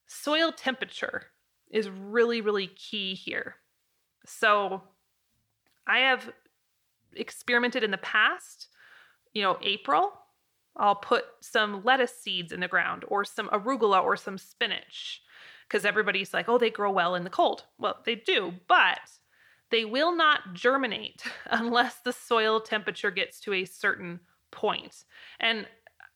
soil 0.08 0.51
temperature 0.51 1.28
is 1.70 1.90
really, 1.90 2.42
really 2.42 2.68
key 2.68 3.13
here. 3.13 3.56
So 4.25 4.84
I 5.88 6.00
have 6.00 6.32
experimented 7.13 7.84
in 7.84 7.92
the 7.92 7.98
past, 7.98 8.68
you 9.34 9.42
know, 9.42 9.58
April, 9.62 10.13
I'll 10.78 10.96
put 10.96 11.25
some 11.42 11.84
lettuce 11.84 12.18
seeds 12.18 12.51
in 12.51 12.62
the 12.62 12.68
ground 12.68 13.04
or 13.08 13.25
some 13.25 13.50
arugula 13.50 14.01
or 14.01 14.16
some 14.16 14.38
spinach 14.38 15.22
because 15.68 15.86
everybody's 15.86 16.34
like, 16.34 16.48
oh, 16.50 16.58
they 16.58 16.70
grow 16.70 16.92
well 16.92 17.16
in 17.16 17.24
the 17.24 17.30
cold. 17.30 17.63
Well, 17.78 17.98
they 18.06 18.16
do, 18.16 18.54
but 18.68 19.00
they 19.70 19.86
will 19.86 20.16
not 20.16 20.54
germinate 20.54 21.24
unless 21.50 21.98
the 21.98 22.13
soil 22.13 22.62
temperature 22.62 23.12
gets 23.12 23.40
to 23.42 23.54
a 23.54 23.66
certain 23.66 24.22
point. 24.51 25.04
And 25.40 25.68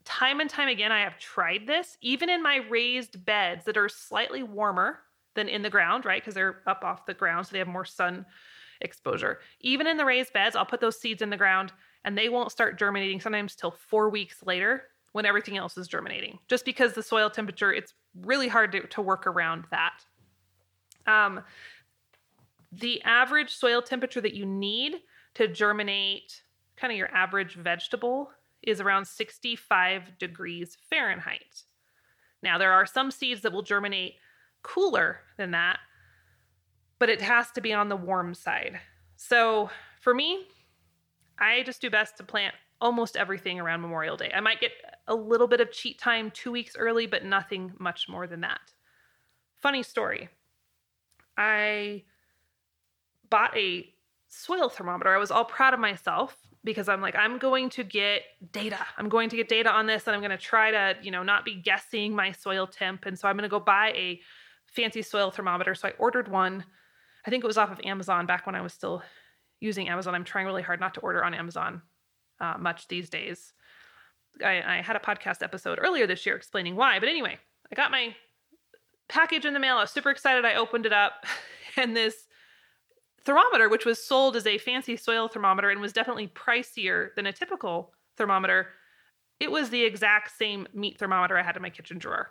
time 0.06 0.40
and 0.40 0.50
time 0.50 0.70
again, 0.70 0.92
I 0.92 1.02
have 1.02 1.18
tried 1.18 1.68
this, 1.68 1.98
even 2.02 2.30
in 2.30 2.42
my 2.42 2.58
raised 2.70 3.26
beds 3.26 3.66
that 3.66 3.78
are 3.78 3.90
slightly 3.90 4.44
warmer 4.44 5.00
than 5.34 5.50
in 5.50 5.62
the 5.62 5.70
ground, 5.70 6.06
right? 6.06 6.22
Because 6.22 6.36
they're 6.36 6.62
up 6.68 6.84
off 6.84 7.06
the 7.06 7.14
ground, 7.14 7.46
so 7.46 7.52
they 7.52 7.60
have 7.60 7.68
more 7.68 7.86
sun 7.86 8.26
exposure. 8.82 9.40
Even 9.62 9.88
in 9.88 9.98
the 9.98 10.06
raised 10.06 10.34
beds, 10.34 10.56
I'll 10.56 10.66
put 10.66 10.80
those 10.80 11.00
seeds 11.00 11.22
in 11.22 11.30
the 11.30 11.38
ground 11.38 11.74
and 12.04 12.18
they 12.18 12.30
won't 12.30 12.52
start 12.52 12.78
germinating 12.78 13.20
sometimes 13.20 13.56
till 13.56 13.72
four 13.72 14.10
weeks 14.10 14.44
later 14.46 14.84
when 15.14 15.26
everything 15.26 15.58
else 15.58 15.78
is 15.78 15.88
germinating, 15.88 16.38
just 16.48 16.66
because 16.66 16.94
the 16.94 17.02
soil 17.02 17.30
temperature, 17.30 17.74
it's 17.74 17.94
really 18.22 18.48
hard 18.48 18.72
to, 18.74 18.82
to 18.82 19.02
work 19.02 19.26
around 19.26 19.66
that. 19.72 20.04
Um, 21.08 21.42
the 22.72 23.02
average 23.04 23.52
soil 23.56 23.82
temperature 23.82 24.22
that 24.22 24.34
you 24.34 24.46
need 24.46 24.96
to 25.36 25.48
germinate 25.48 26.42
kind 26.76 26.92
of 26.92 26.98
your 26.98 27.10
average 27.16 27.56
vegetable 27.56 28.30
is 28.66 28.82
around 28.82 29.06
65 29.06 30.18
degrees 30.18 30.78
Fahrenheit. 30.90 31.64
Now, 32.42 32.58
there 32.58 32.72
are 32.72 32.86
some 32.86 33.12
seeds 33.12 33.42
that 33.42 33.52
will 33.52 33.62
germinate 33.62 34.16
cooler 34.62 35.20
than 35.38 35.52
that, 35.52 35.80
but 37.00 37.10
it 37.10 37.22
has 37.22 37.52
to 37.52 37.62
be 37.62 37.74
on 37.74 37.90
the 37.90 37.96
warm 37.96 38.34
side. 38.34 38.80
So 39.16 39.70
for 40.02 40.14
me, 40.14 40.48
I 41.40 41.64
just 41.64 41.82
do 41.82 41.90
best 41.90 42.18
to 42.18 42.24
plant 42.24 42.56
almost 42.82 43.16
everything 43.16 43.60
around 43.60 43.82
Memorial 43.82 44.18
Day. 44.18 44.32
I 44.34 44.42
might 44.42 44.60
get 44.60 44.72
a 45.08 45.16
little 45.16 45.48
bit 45.48 45.62
of 45.62 45.72
cheat 45.72 46.00
time 46.00 46.32
two 46.32 46.52
weeks 46.52 46.76
early, 46.78 47.08
but 47.08 47.24
nothing 47.24 47.74
much 47.80 48.08
more 48.10 48.28
than 48.28 48.42
that. 48.42 48.74
Funny 49.56 49.84
story. 49.84 50.30
I 51.38 52.04
bought 53.30 53.56
a 53.58 53.94
soil 54.36 54.70
thermometer. 54.70 55.14
I 55.14 55.18
was 55.18 55.32
all 55.32 55.46
proud 55.46 55.74
of 55.74 55.80
myself 55.80 56.36
because 56.64 56.90
I'm 56.90 57.02
like, 57.02 57.16
I'm 57.16 57.38
going 57.38 57.70
to 57.72 57.84
get 57.84 58.24
data. 58.52 58.80
I'm 58.98 59.08
going 59.08 59.30
to 59.30 59.36
get 59.36 59.48
data 59.48 59.72
on 59.72 59.86
this 59.86 60.08
and 60.08 60.16
I'm 60.16 60.22
going 60.22 60.32
to 60.32 60.38
try 60.38 60.72
to, 60.72 60.96
you 61.02 61.12
know, 61.12 61.24
not 61.24 61.46
be 61.46 61.56
guessing 61.56 62.16
my 62.16 62.32
soil 62.32 62.68
temp. 62.68 63.06
And 63.06 63.18
so 63.18 63.28
I'm 63.28 63.36
going 63.36 63.44
to 63.44 63.50
go 63.50 63.60
buy 63.60 63.90
a 63.96 64.20
fancy 64.66 65.02
soil 65.02 65.32
thermometer. 65.32 65.76
So 65.76 65.88
I 65.88 65.92
ordered 65.98 66.28
one. 66.28 66.66
I 67.26 67.30
think 67.30 67.44
it 67.44 67.48
was 67.48 67.58
off 67.58 67.72
of 67.72 67.80
Amazon 67.84 68.26
back 68.26 68.46
when 68.46 68.56
I 68.56 68.62
was 68.62 68.74
still 68.74 69.04
using 69.60 69.88
Amazon. 69.88 70.16
I'm 70.16 70.24
trying 70.24 70.46
really 70.46 70.64
hard 70.64 70.80
not 70.80 70.96
to 70.96 71.00
order 71.00 71.24
on 71.24 71.34
Amazon 71.34 71.82
uh, 72.40 72.56
much 72.60 72.88
these 72.88 73.10
days. 73.10 73.54
I, 74.44 74.80
I 74.80 74.82
had 74.82 74.96
a 74.96 75.00
podcast 75.00 75.42
episode 75.42 75.80
earlier 75.82 76.08
this 76.08 76.26
year 76.26 76.36
explaining 76.36 76.76
why. 76.76 77.00
But 77.00 77.10
anyway, 77.10 77.38
I 77.72 77.76
got 77.76 77.92
my 77.92 78.16
package 79.08 79.46
in 79.46 79.54
the 79.54 79.60
mail. 79.60 79.78
I 79.78 79.82
was 79.82 79.92
super 79.92 80.10
excited. 80.10 80.46
I 80.46 80.56
opened 80.56 80.86
it 80.86 80.94
up, 80.94 81.26
and 81.78 81.96
this 81.96 82.25
thermometer, 83.26 83.70
which 83.70 83.86
was 83.86 84.04
sold 84.04 84.36
as 84.36 84.46
a 84.46 84.58
fancy 84.58 84.96
soil 84.96 85.28
thermometer 85.28 85.70
and 85.70 85.82
was 85.82 85.94
definitely 85.94 86.28
pricier 86.28 87.14
than 87.16 87.26
a 87.26 87.34
typical 87.34 87.94
thermometer, 88.18 88.68
it 89.40 89.52
was 89.52 89.70
the 89.70 89.84
exact 89.84 90.38
same 90.38 90.68
meat 90.74 90.98
thermometer 90.98 91.38
I 91.38 91.44
had 91.44 91.56
in 91.56 91.62
my 91.62 91.70
kitchen 91.70 91.98
drawer. 91.98 92.30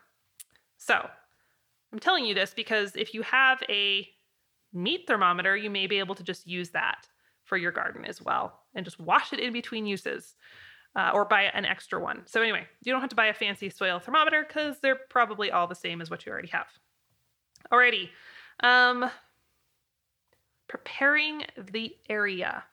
So, 0.79 1.09
I'm 1.93 1.99
telling 1.99 2.25
you 2.25 2.35
this 2.35 2.55
because 2.55 2.97
if 2.97 3.15
you 3.15 3.23
have 3.23 3.63
a 3.69 4.09
meat 4.73 5.05
thermometer, 5.07 5.57
you 5.57 5.71
may 5.71 5.87
be 5.87 5.99
able 5.99 6.15
to 6.17 6.25
just 6.25 6.47
use 6.47 6.71
that 6.71 7.07
for 7.45 7.57
your 7.57 7.71
garden 7.71 8.05
as 8.05 8.23
well 8.23 8.61
and 8.75 8.85
just 8.85 8.99
wash 8.99 9.33
it 9.33 9.39
in 9.39 9.53
between 9.53 9.87
uses 9.87 10.35
uh, 10.97 11.11
or 11.15 11.25
buy 11.25 11.43
an 11.43 11.65
extra 11.65 12.01
one. 12.01 12.23
So, 12.27 12.43
anyway, 12.43 12.67
you 12.83 12.93
don't 12.93 13.01
have 13.01 13.11
to 13.11 13.17
buy 13.17 13.27
a 13.27 13.35
fancy 13.35 13.71
soil 13.71 13.99
thermometer 13.99 14.45
because 14.47 14.81
they're 14.81 14.99
probably 15.11 15.51
all 15.51 15.67
the 15.67 15.75
same 15.75 16.01
as 16.01 16.11
what 16.11 16.25
you 16.25 16.33
already 16.33 16.49
have. 16.49 16.67
Alrighty. 17.73 18.09
Um, 18.61 19.11
preparing 20.69 21.43
the 21.71 21.95
area. 22.09 22.65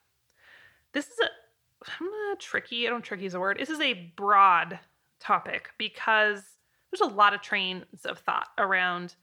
This 0.94 1.08
is 1.08 1.20
a 1.20 1.30
tricky. 2.40 2.88
I 2.88 2.90
don't 2.90 3.04
tricky 3.04 3.26
is 3.26 3.34
a 3.34 3.40
word. 3.40 3.58
This 3.60 3.70
is 3.70 3.80
a 3.80 4.12
broad 4.16 4.80
topic 5.20 5.70
because 5.78 6.44
there's 6.92 7.10
a 7.10 7.14
lot 7.14 7.34
of 7.34 7.42
trains 7.42 8.06
of 8.06 8.20
thought 8.20 8.50
around 8.58 9.16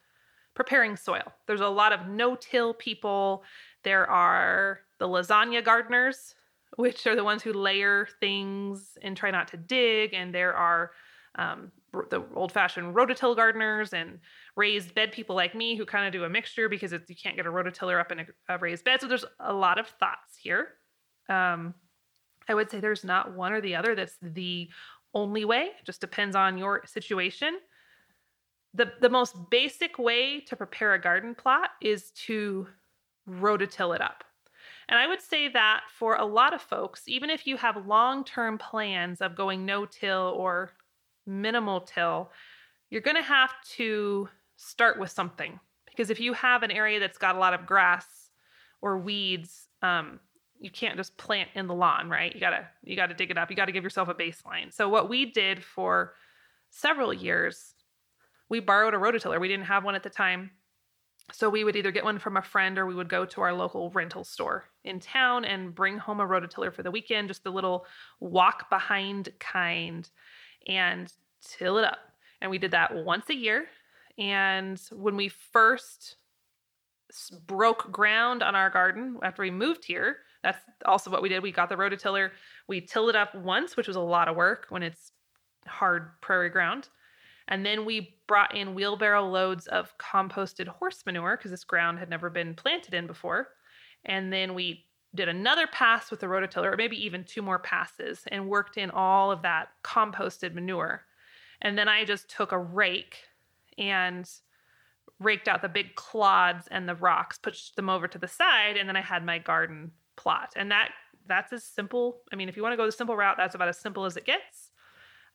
preparing 0.55 0.97
soil. 0.97 1.33
There's 1.47 1.61
a 1.61 1.69
lot 1.69 1.93
of 1.93 2.09
no-till 2.09 2.75
people. 2.75 3.45
There 3.85 4.09
are 4.11 4.81
the 4.99 5.07
lasagna 5.07 5.65
gardeners, 5.65 6.35
which 6.77 7.07
are 7.07 7.15
the 7.15 7.25
ones 7.25 7.43
who 7.43 7.53
layer 7.53 8.09
things 8.21 8.99
and 9.03 9.17
try 9.17 9.31
not 9.31 9.49
to 9.49 9.57
dig, 9.57 10.15
and 10.15 10.35
there 10.35 10.55
are 10.55 10.91
um, 11.37 11.71
the 11.93 12.23
old-fashioned 12.35 12.95
rototill 12.95 13.35
gardeners 13.35 13.93
and 13.93 14.19
raised 14.57 14.95
bed 14.95 15.11
people 15.11 15.35
like 15.35 15.55
me 15.55 15.77
who 15.77 15.87
kind 15.87 16.07
of 16.07 16.13
do 16.13 16.25
a 16.25 16.29
mixture 16.29 16.69
because 16.69 16.93
you 16.93 17.17
can't 17.17 17.37
get 17.37 17.47
a 17.47 17.51
rototiller 17.51 17.99
up 17.99 18.13
in 18.13 18.21
a, 18.21 18.27
a, 18.49 18.59
raised 18.59 18.85
bed. 18.85 19.01
So 19.01 19.09
there's 19.09 19.25
a 19.41 19.53
lot 19.53 19.79
of 19.79 19.87
thoughts 19.87 20.37
here. 20.37 20.69
Um, 21.29 21.75
I 22.49 22.55
would 22.55 22.71
say 22.71 22.81
there's 22.81 23.05
not 23.05 23.35
one 23.35 23.53
or 23.53 23.61
the 23.61 23.75
other 23.77 23.95
that's 23.95 24.17
the 24.21 24.69
only 25.15 25.45
way. 25.45 25.71
It 25.79 25.85
just 25.85 26.01
depends 26.01 26.37
on 26.37 26.59
your 26.59 26.83
situation. 26.87 27.59
The, 28.75 28.93
the 29.01 29.09
most 29.09 29.35
basic 29.51 29.99
way 29.99 30.41
to 30.41 30.57
prepare 30.57 30.95
a 30.95 31.01
garden 31.01 31.35
plot 31.35 31.71
is 31.81 32.11
to 32.27 32.67
rototill 33.29 33.95
it 33.95 34.03
up. 34.03 34.25
And 34.89 34.99
I 34.99 35.07
would 35.07 35.21
say 35.21 35.49
that 35.49 35.83
for 35.93 36.17
a 36.17 36.25
lot 36.25 36.55
of 36.55 36.63
folks, 36.63 37.03
even 37.07 37.29
if 37.29 37.47
you 37.47 37.57
have 37.57 37.87
long 37.87 38.25
term 38.25 38.57
plans 38.57 39.21
of 39.21 39.37
going 39.37 39.67
no 39.67 39.85
till 39.85 40.35
or 40.37 40.73
minimal 41.29 41.83
till, 41.83 42.31
you're 42.91 43.03
going 43.03 43.17
to 43.17 43.23
have 43.23 43.53
to 43.77 44.29
start 44.57 44.99
with 44.99 45.11
something. 45.11 45.61
Because 45.87 46.11
if 46.11 46.21
you 46.21 46.33
have 46.33 46.63
an 46.63 46.71
area 46.71 47.01
that's 47.01 47.19
got 47.19 47.37
a 47.37 47.39
lot 47.39 47.55
of 47.55 47.67
grass 47.67 48.07
or 48.81 48.99
weeds, 48.99 49.69
um, 49.83 50.21
you 50.61 50.71
can't 50.71 50.97
just 50.97 51.17
plant 51.17 51.49
in 51.55 51.67
the 51.67 51.75
lawn, 51.75 52.09
right? 52.09 52.35
You 52.35 52.41
gotta 52.41 52.67
you 52.83 52.97
gotta 52.97 53.15
dig 53.15 53.31
it 53.31 53.39
up. 53.39 53.51
You 53.51 53.57
gotta 53.57 53.73
give 53.73 53.85
yourself 53.85 54.09
a 54.09 54.15
baseline. 54.15 54.73
So 54.73 54.89
what 54.89 55.09
we 55.09 55.27
did 55.27 55.63
for 55.63 56.15
several 56.71 57.13
years, 57.13 57.75
we 58.49 58.61
borrowed 58.61 58.95
a 58.95 58.97
rototiller. 58.97 59.41
We 59.41 59.49
didn't 59.49 59.67
have 59.67 59.85
one 59.85 59.95
at 59.95 60.03
the 60.03 60.11
time. 60.11 60.51
So 61.33 61.51
we 61.51 61.63
would 61.63 61.77
either 61.77 61.91
get 61.91 62.05
one 62.05 62.19
from 62.19 62.39
a 62.39 62.43
friend 62.43 62.79
or 62.79 62.87
we 62.87 62.95
would 62.95 63.09
go 63.09 63.27
to 63.27 63.41
our 63.43 63.53
local 63.53 63.91
rental 63.91 64.25
store 64.25 64.65
in 64.85 64.99
town 64.99 65.45
and 65.45 65.75
bring 65.75 65.99
home 65.99 66.21
a 66.21 66.27
rototiller 66.27 66.73
for 66.73 66.83
the 66.83 66.91
weekend, 66.91 67.29
just 67.29 67.45
a 67.45 67.51
little 67.51 67.85
walk 68.19 68.71
behind 68.71 69.29
kind 69.39 70.09
and 70.69 71.13
till 71.43 71.79
it 71.79 71.85
up. 71.85 71.99
And 72.41 72.51
we 72.51 72.59
did 72.59 72.71
that 72.73 72.95
once 72.95 73.29
a 73.31 73.35
year. 73.35 73.67
And 74.19 74.81
when 74.93 75.17
we 75.17 75.29
first 75.29 76.17
broke 77.47 77.91
ground 77.91 78.43
on 78.43 78.55
our 78.55 78.71
garden 78.71 79.19
after 79.23 79.43
we 79.43 79.51
moved 79.51 79.85
here, 79.85 80.19
that's 80.43 80.59
also 80.85 81.11
what 81.11 81.23
we 81.23 81.29
did. 81.29 81.43
We 81.43 81.53
got 81.53 81.69
the 81.69 81.77
rototiller, 81.77 82.31
we 82.69 82.81
tilled 82.81 83.11
it 83.11 83.17
up 83.17 83.35
once, 83.35 83.77
which 83.77 83.89
was 83.89 83.97
a 83.97 84.01
lot 84.01 84.29
of 84.29 84.37
work 84.37 84.67
when 84.69 84.83
it's 84.83 85.13
hard 85.67 86.21
prairie 86.21 86.51
ground. 86.51 86.89
And 87.49 87.65
then 87.65 87.85
we 87.85 88.17
brought 88.27 88.55
in 88.55 88.75
wheelbarrow 88.75 89.27
loads 89.27 89.67
of 89.69 89.97
composted 89.99 90.69
horse 90.69 91.03
manure 91.07 91.37
because 91.37 91.51
this 91.51 91.65
ground 91.65 91.99
had 91.99 92.11
never 92.11 92.29
been 92.29 92.55
planted 92.55 92.93
in 92.93 93.07
before. 93.07 93.49
And 94.05 94.33
then 94.33 94.55
we 94.55 94.85
did 95.15 95.29
another 95.29 95.67
pass 95.67 96.11
with 96.11 96.21
the 96.21 96.27
rototiller, 96.27 96.73
or 96.73 96.77
maybe 96.77 97.03
even 97.05 97.25
two 97.25 97.43
more 97.43 97.59
passes, 97.59 98.23
and 98.29 98.49
worked 98.49 98.77
in 98.77 98.91
all 98.91 99.31
of 99.31 99.43
that 99.43 99.71
composted 99.83 100.55
manure. 100.55 101.05
And 101.61 101.77
then 101.77 101.89
I 101.89 102.05
just 102.05 102.29
took 102.29 102.53
a 102.53 102.59
rake 102.59 103.17
and 103.77 104.29
raked 105.19 105.49
out 105.49 105.63
the 105.63 105.69
big 105.69 105.95
clods 105.95 106.69
and 106.71 106.89
the 106.89 106.95
rocks, 106.95 107.39
pushed 107.39 107.77
them 107.77 107.89
over 107.89 108.07
to 108.07 108.19
the 108.19 108.29
side, 108.29 108.77
and 108.77 108.89
then 108.89 108.97
I 108.97 109.01
had 109.01 109.25
my 109.25 109.39
garden 109.39 109.93
plot. 110.17 110.53
And 110.57 110.71
that 110.71 110.91
that's 111.27 111.53
as 111.53 111.63
simple. 111.63 112.23
I 112.33 112.37
mean, 112.37 112.49
if 112.49 112.57
you 112.57 112.63
want 112.63 112.73
to 112.73 112.77
go 112.77 112.87
the 112.87 112.93
simple 112.93 113.17
route, 113.17 113.37
that's 113.37 113.55
about 113.55 113.69
as 113.69 113.79
simple 113.79 114.05
as 114.05 114.17
it 114.17 114.25
gets. 114.25 114.71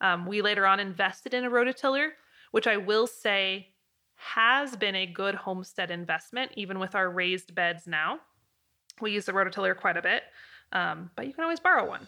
Um, 0.01 0.25
we 0.25 0.41
later 0.41 0.65
on 0.65 0.79
invested 0.79 1.33
in 1.33 1.45
a 1.45 1.49
rototiller, 1.49 2.09
which 2.51 2.67
I 2.67 2.77
will 2.77 3.05
say 3.05 3.69
has 4.15 4.75
been 4.75 4.95
a 4.95 5.05
good 5.05 5.35
homestead 5.35 5.91
investment, 5.91 6.51
even 6.55 6.79
with 6.79 6.95
our 6.95 7.09
raised 7.09 7.53
beds 7.53 7.87
now. 7.87 8.19
We 9.01 9.11
use 9.11 9.25
the 9.25 9.31
rototiller 9.31 9.75
quite 9.75 9.97
a 9.97 10.01
bit, 10.01 10.23
um, 10.71 11.09
but 11.15 11.27
you 11.27 11.33
can 11.33 11.43
always 11.43 11.59
borrow 11.59 11.87
one. 11.87 12.07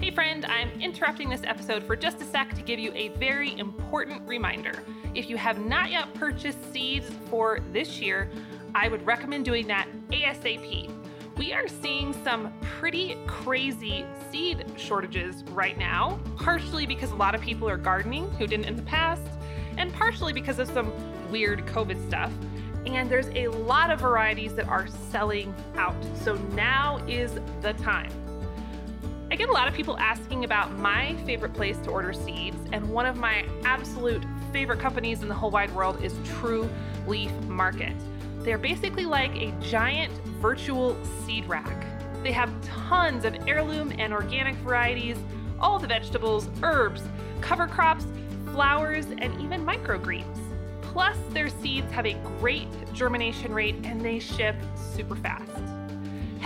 Hey, 0.00 0.10
friend, 0.12 0.44
I'm 0.44 0.70
interrupting 0.80 1.28
this 1.28 1.42
episode 1.42 1.82
for 1.82 1.96
just 1.96 2.20
a 2.20 2.24
sec 2.24 2.54
to 2.54 2.62
give 2.62 2.78
you 2.78 2.92
a 2.94 3.08
very 3.18 3.58
important 3.58 4.26
reminder. 4.28 4.84
If 5.14 5.28
you 5.28 5.36
have 5.36 5.58
not 5.58 5.90
yet 5.90 6.12
purchased 6.14 6.72
seeds 6.72 7.10
for 7.28 7.58
this 7.72 8.00
year, 8.00 8.30
I 8.74 8.88
would 8.88 9.04
recommend 9.04 9.44
doing 9.44 9.66
that 9.66 9.88
ASAP. 10.10 10.92
We 11.36 11.52
are 11.52 11.66
seeing 11.66 12.14
some 12.22 12.52
pretty 12.60 13.16
crazy 13.26 14.06
seed 14.30 14.64
shortages 14.76 15.42
right 15.50 15.76
now, 15.76 16.20
partially 16.36 16.86
because 16.86 17.10
a 17.10 17.16
lot 17.16 17.34
of 17.34 17.40
people 17.40 17.68
are 17.68 17.76
gardening 17.76 18.30
who 18.32 18.46
didn't 18.46 18.66
in 18.66 18.76
the 18.76 18.82
past, 18.82 19.26
and 19.76 19.92
partially 19.92 20.32
because 20.32 20.58
of 20.58 20.68
some 20.68 20.92
weird 21.30 21.66
COVID 21.66 22.06
stuff. 22.06 22.32
And 22.86 23.10
there's 23.10 23.28
a 23.34 23.48
lot 23.48 23.90
of 23.90 24.00
varieties 24.00 24.54
that 24.54 24.68
are 24.68 24.86
selling 25.10 25.54
out. 25.76 25.94
So 26.22 26.34
now 26.54 27.04
is 27.06 27.38
the 27.60 27.72
time. 27.74 28.10
I 29.30 29.34
get 29.34 29.48
a 29.48 29.52
lot 29.52 29.66
of 29.66 29.74
people 29.74 29.98
asking 29.98 30.44
about 30.44 30.78
my 30.78 31.16
favorite 31.26 31.52
place 31.52 31.76
to 31.78 31.90
order 31.90 32.12
seeds, 32.12 32.56
and 32.72 32.88
one 32.88 33.04
of 33.04 33.16
my 33.16 33.44
absolute 33.64 34.24
favorite 34.52 34.78
companies 34.78 35.22
in 35.22 35.28
the 35.28 35.34
whole 35.34 35.50
wide 35.50 35.74
world 35.74 36.02
is 36.02 36.14
True 36.24 36.70
Leaf 37.08 37.32
Market. 37.48 37.94
They're 38.38 38.56
basically 38.56 39.04
like 39.04 39.34
a 39.34 39.52
giant 39.60 40.12
virtual 40.40 40.96
seed 41.26 41.44
rack. 41.46 41.84
They 42.22 42.30
have 42.32 42.50
tons 42.62 43.24
of 43.24 43.34
heirloom 43.48 43.92
and 43.98 44.12
organic 44.12 44.54
varieties, 44.56 45.16
all 45.58 45.80
the 45.80 45.88
vegetables, 45.88 46.48
herbs, 46.62 47.02
cover 47.40 47.66
crops, 47.66 48.06
flowers, 48.52 49.06
and 49.18 49.38
even 49.40 49.66
microgreens. 49.66 50.38
Plus, 50.96 51.18
their 51.34 51.50
seeds 51.50 51.92
have 51.92 52.06
a 52.06 52.14
great 52.40 52.70
germination 52.94 53.52
rate 53.52 53.76
and 53.84 54.00
they 54.00 54.18
ship 54.18 54.56
super 54.74 55.14
fast 55.14 55.76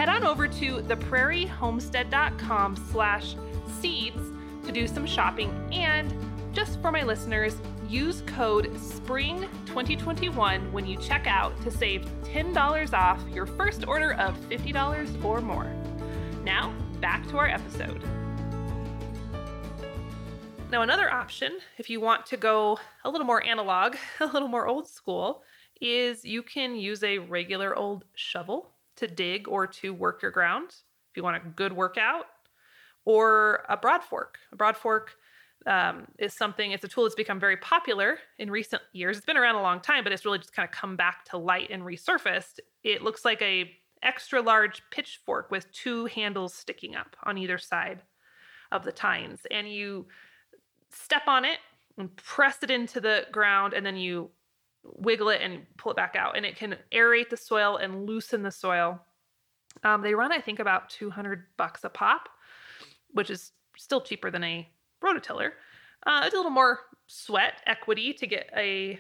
head 0.00 0.08
on 0.08 0.24
over 0.24 0.48
to 0.48 0.78
theprairiehomestead.com 0.78 2.74
slash 2.90 3.36
seeds 3.80 4.22
to 4.64 4.72
do 4.72 4.88
some 4.88 5.04
shopping. 5.04 5.52
And 5.70 6.10
just 6.54 6.80
for 6.80 6.90
my 6.90 7.02
listeners, 7.02 7.54
use 7.86 8.22
code 8.26 8.72
SPRING2021 8.72 10.72
when 10.72 10.86
you 10.86 10.96
check 10.96 11.26
out 11.26 11.60
to 11.62 11.70
save 11.70 12.06
$10 12.24 12.94
off 12.94 13.22
your 13.30 13.44
first 13.44 13.86
order 13.86 14.14
of 14.14 14.34
$50 14.48 15.22
or 15.22 15.42
more. 15.42 15.70
Now, 16.44 16.72
back 17.00 17.28
to 17.28 17.36
our 17.36 17.48
episode. 17.48 18.02
Now, 20.70 20.82
another 20.82 21.12
option, 21.12 21.58
if 21.78 21.90
you 21.90 22.00
want 22.00 22.26
to 22.26 22.36
go 22.36 22.78
a 23.04 23.10
little 23.10 23.26
more 23.26 23.44
analog, 23.44 23.96
a 24.20 24.26
little 24.26 24.46
more 24.46 24.68
old 24.68 24.86
school, 24.86 25.42
is 25.80 26.24
you 26.24 26.44
can 26.44 26.76
use 26.76 27.02
a 27.02 27.18
regular 27.18 27.74
old 27.74 28.04
shovel 28.14 28.70
to 28.94 29.08
dig 29.08 29.48
or 29.48 29.66
to 29.66 29.92
work 29.92 30.22
your 30.22 30.30
ground 30.30 30.76
if 31.10 31.16
you 31.16 31.24
want 31.24 31.36
a 31.36 31.48
good 31.48 31.72
workout, 31.72 32.26
or 33.04 33.64
a 33.68 33.76
broad 33.76 34.04
fork. 34.04 34.38
A 34.52 34.56
broad 34.56 34.76
fork 34.76 35.16
um, 35.66 36.06
is 36.20 36.34
something, 36.34 36.70
it's 36.70 36.84
a 36.84 36.88
tool 36.88 37.02
that's 37.02 37.16
become 37.16 37.40
very 37.40 37.56
popular 37.56 38.18
in 38.38 38.48
recent 38.48 38.82
years. 38.92 39.16
It's 39.16 39.26
been 39.26 39.36
around 39.36 39.56
a 39.56 39.62
long 39.62 39.80
time, 39.80 40.04
but 40.04 40.12
it's 40.12 40.24
really 40.24 40.38
just 40.38 40.54
kind 40.54 40.68
of 40.68 40.72
come 40.72 40.94
back 40.94 41.24
to 41.30 41.36
light 41.36 41.70
and 41.70 41.82
resurfaced. 41.82 42.60
It 42.84 43.02
looks 43.02 43.24
like 43.24 43.42
a 43.42 43.72
extra 44.04 44.40
large 44.40 44.82
pitchfork 44.92 45.50
with 45.50 45.70
two 45.72 46.06
handles 46.06 46.54
sticking 46.54 46.94
up 46.94 47.16
on 47.24 47.36
either 47.38 47.58
side 47.58 48.02
of 48.70 48.84
the 48.84 48.92
tines. 48.92 49.40
And 49.50 49.68
you 49.68 50.06
step 50.90 51.22
on 51.26 51.44
it 51.44 51.58
and 51.98 52.14
press 52.16 52.62
it 52.62 52.70
into 52.70 53.00
the 53.00 53.26
ground, 53.32 53.72
and 53.72 53.84
then 53.84 53.96
you 53.96 54.30
wiggle 54.82 55.28
it 55.28 55.40
and 55.42 55.66
pull 55.76 55.92
it 55.92 55.96
back 55.96 56.16
out. 56.16 56.36
And 56.36 56.46
it 56.46 56.56
can 56.56 56.76
aerate 56.92 57.30
the 57.30 57.36
soil 57.36 57.76
and 57.76 58.06
loosen 58.06 58.42
the 58.42 58.50
soil. 58.50 59.00
Um, 59.84 60.02
they 60.02 60.14
run, 60.14 60.32
I 60.32 60.40
think, 60.40 60.58
about 60.58 60.90
200 60.90 61.44
bucks 61.56 61.84
a 61.84 61.88
pop, 61.88 62.28
which 63.12 63.30
is 63.30 63.52
still 63.76 64.00
cheaper 64.00 64.30
than 64.30 64.44
a 64.44 64.68
rototiller. 65.02 65.52
Uh, 66.06 66.22
it's 66.24 66.34
a 66.34 66.36
little 66.36 66.50
more 66.50 66.80
sweat 67.06 67.60
equity 67.66 68.12
to 68.14 68.26
get 68.26 68.50
a 68.56 68.98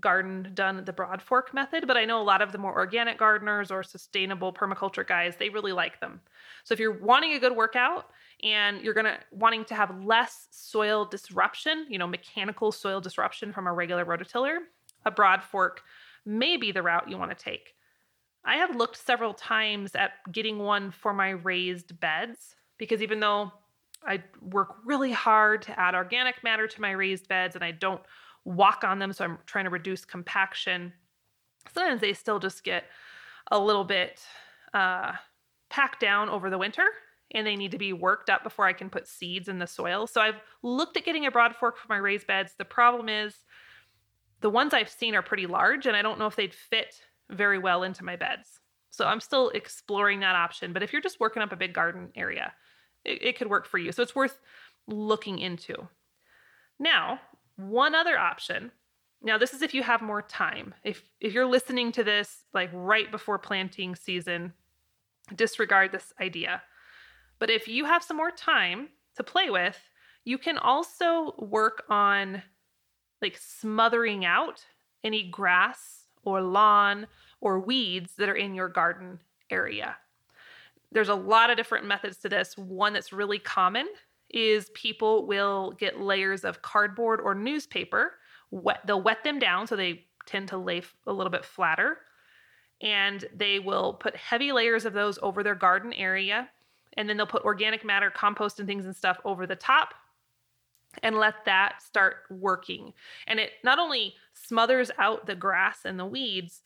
garden 0.00 0.50
done 0.54 0.82
the 0.84 0.92
broad 0.92 1.20
fork 1.20 1.52
method, 1.52 1.86
but 1.86 1.96
I 1.96 2.04
know 2.04 2.20
a 2.20 2.24
lot 2.24 2.42
of 2.42 2.52
the 2.52 2.58
more 2.58 2.72
organic 2.72 3.18
gardeners 3.18 3.70
or 3.70 3.82
sustainable 3.82 4.52
permaculture 4.52 5.06
guys, 5.06 5.36
they 5.36 5.50
really 5.50 5.72
like 5.72 6.00
them. 6.00 6.20
So 6.64 6.72
if 6.72 6.80
you're 6.80 6.98
wanting 6.98 7.34
a 7.34 7.38
good 7.38 7.54
workout 7.54 8.06
and 8.42 8.80
you're 8.82 8.94
gonna 8.94 9.18
wanting 9.30 9.64
to 9.66 9.74
have 9.74 10.04
less 10.04 10.48
soil 10.50 11.04
disruption, 11.04 11.86
you 11.88 11.98
know, 11.98 12.06
mechanical 12.06 12.72
soil 12.72 13.00
disruption 13.00 13.52
from 13.52 13.66
a 13.66 13.72
regular 13.72 14.04
rototiller, 14.04 14.58
a 15.04 15.10
broad 15.10 15.42
fork 15.42 15.82
may 16.24 16.56
be 16.56 16.72
the 16.72 16.82
route 16.82 17.08
you 17.08 17.16
want 17.16 17.36
to 17.36 17.44
take. 17.44 17.74
I 18.44 18.56
have 18.56 18.76
looked 18.76 18.96
several 18.96 19.34
times 19.34 19.94
at 19.94 20.12
getting 20.32 20.58
one 20.58 20.90
for 20.90 21.12
my 21.12 21.30
raised 21.30 21.98
beds 22.00 22.56
because 22.78 23.02
even 23.02 23.20
though 23.20 23.52
I 24.06 24.22
work 24.40 24.76
really 24.84 25.12
hard 25.12 25.62
to 25.62 25.78
add 25.78 25.94
organic 25.94 26.42
matter 26.42 26.66
to 26.66 26.80
my 26.80 26.92
raised 26.92 27.28
beds 27.28 27.54
and 27.54 27.64
I 27.64 27.72
don't 27.72 28.00
walk 28.44 28.82
on 28.82 28.98
them, 28.98 29.12
so 29.12 29.24
I'm 29.24 29.38
trying 29.44 29.64
to 29.64 29.70
reduce 29.70 30.04
compaction. 30.06 30.92
Sometimes 31.72 32.00
they 32.00 32.14
still 32.14 32.38
just 32.38 32.64
get 32.64 32.84
a 33.50 33.58
little 33.58 33.84
bit 33.84 34.22
uh, 34.72 35.12
packed 35.68 36.00
down 36.00 36.30
over 36.30 36.48
the 36.48 36.56
winter 36.56 36.86
and 37.32 37.46
they 37.46 37.56
need 37.56 37.70
to 37.70 37.78
be 37.78 37.92
worked 37.92 38.28
up 38.28 38.42
before 38.42 38.66
I 38.66 38.72
can 38.72 38.90
put 38.90 39.06
seeds 39.06 39.48
in 39.48 39.58
the 39.58 39.66
soil. 39.66 40.06
So 40.06 40.20
I've 40.20 40.40
looked 40.62 40.96
at 40.96 41.04
getting 41.04 41.26
a 41.26 41.30
broad 41.30 41.54
fork 41.54 41.78
for 41.78 41.86
my 41.88 41.96
raised 41.96 42.26
beds. 42.26 42.54
The 42.58 42.64
problem 42.64 43.08
is 43.08 43.34
the 44.40 44.50
ones 44.50 44.74
I've 44.74 44.90
seen 44.90 45.14
are 45.14 45.22
pretty 45.22 45.46
large 45.46 45.86
and 45.86 45.96
I 45.96 46.02
don't 46.02 46.18
know 46.18 46.26
if 46.26 46.36
they'd 46.36 46.54
fit 46.54 46.94
very 47.30 47.58
well 47.58 47.82
into 47.82 48.04
my 48.04 48.16
beds. 48.16 48.60
So 48.90 49.06
I'm 49.06 49.20
still 49.20 49.50
exploring 49.50 50.20
that 50.20 50.34
option. 50.34 50.72
But 50.72 50.82
if 50.82 50.92
you're 50.92 51.02
just 51.02 51.20
working 51.20 51.42
up 51.42 51.52
a 51.52 51.56
big 51.56 51.72
garden 51.72 52.10
area, 52.16 52.52
it, 53.04 53.22
it 53.22 53.38
could 53.38 53.48
work 53.48 53.66
for 53.66 53.78
you. 53.78 53.92
So 53.92 54.02
it's 54.02 54.16
worth 54.16 54.40
looking 54.86 55.38
into. 55.38 55.88
Now, 56.78 57.20
one 57.56 57.94
other 57.94 58.18
option. 58.18 58.72
Now, 59.22 59.38
this 59.38 59.52
is 59.52 59.62
if 59.62 59.74
you 59.74 59.82
have 59.82 60.00
more 60.00 60.22
time. 60.22 60.74
If 60.82 61.02
if 61.20 61.34
you're 61.34 61.46
listening 61.46 61.92
to 61.92 62.02
this 62.02 62.44
like 62.54 62.70
right 62.72 63.10
before 63.10 63.38
planting 63.38 63.94
season, 63.94 64.54
disregard 65.34 65.92
this 65.92 66.12
idea. 66.20 66.62
But 67.40 67.50
if 67.50 67.66
you 67.66 67.86
have 67.86 68.04
some 68.04 68.16
more 68.16 68.30
time 68.30 68.90
to 69.16 69.24
play 69.24 69.50
with, 69.50 69.76
you 70.24 70.38
can 70.38 70.58
also 70.58 71.34
work 71.38 71.82
on 71.88 72.42
like 73.20 73.36
smothering 73.36 74.24
out 74.24 74.64
any 75.02 75.24
grass 75.24 76.04
or 76.22 76.42
lawn 76.42 77.06
or 77.40 77.58
weeds 77.58 78.12
that 78.18 78.28
are 78.28 78.36
in 78.36 78.54
your 78.54 78.68
garden 78.68 79.18
area. 79.50 79.96
There's 80.92 81.08
a 81.08 81.14
lot 81.14 81.50
of 81.50 81.56
different 81.56 81.86
methods 81.86 82.18
to 82.18 82.28
this. 82.28 82.56
One 82.58 82.92
that's 82.92 83.12
really 83.12 83.38
common 83.38 83.88
is 84.28 84.70
people 84.70 85.26
will 85.26 85.72
get 85.72 86.00
layers 86.00 86.44
of 86.44 86.62
cardboard 86.62 87.20
or 87.20 87.34
newspaper. 87.34 88.14
Wet, 88.50 88.80
they'll 88.86 89.02
wet 89.02 89.24
them 89.24 89.38
down 89.38 89.66
so 89.66 89.76
they 89.76 90.04
tend 90.26 90.48
to 90.48 90.58
lay 90.58 90.82
a 91.06 91.12
little 91.12 91.30
bit 91.30 91.44
flatter. 91.44 91.98
And 92.82 93.24
they 93.34 93.58
will 93.58 93.94
put 93.94 94.16
heavy 94.16 94.52
layers 94.52 94.84
of 94.84 94.92
those 94.92 95.18
over 95.22 95.42
their 95.42 95.54
garden 95.54 95.92
area. 95.92 96.48
And 96.96 97.08
then 97.08 97.16
they'll 97.16 97.26
put 97.26 97.44
organic 97.44 97.84
matter, 97.84 98.10
compost, 98.10 98.58
and 98.58 98.68
things 98.68 98.84
and 98.84 98.96
stuff 98.96 99.18
over 99.24 99.46
the 99.46 99.56
top 99.56 99.94
and 101.02 101.16
let 101.16 101.44
that 101.44 101.82
start 101.82 102.16
working. 102.30 102.92
And 103.26 103.38
it 103.38 103.50
not 103.62 103.78
only 103.78 104.14
smothers 104.34 104.90
out 104.98 105.26
the 105.26 105.34
grass 105.34 105.84
and 105.84 105.98
the 105.98 106.06
weeds, 106.06 106.62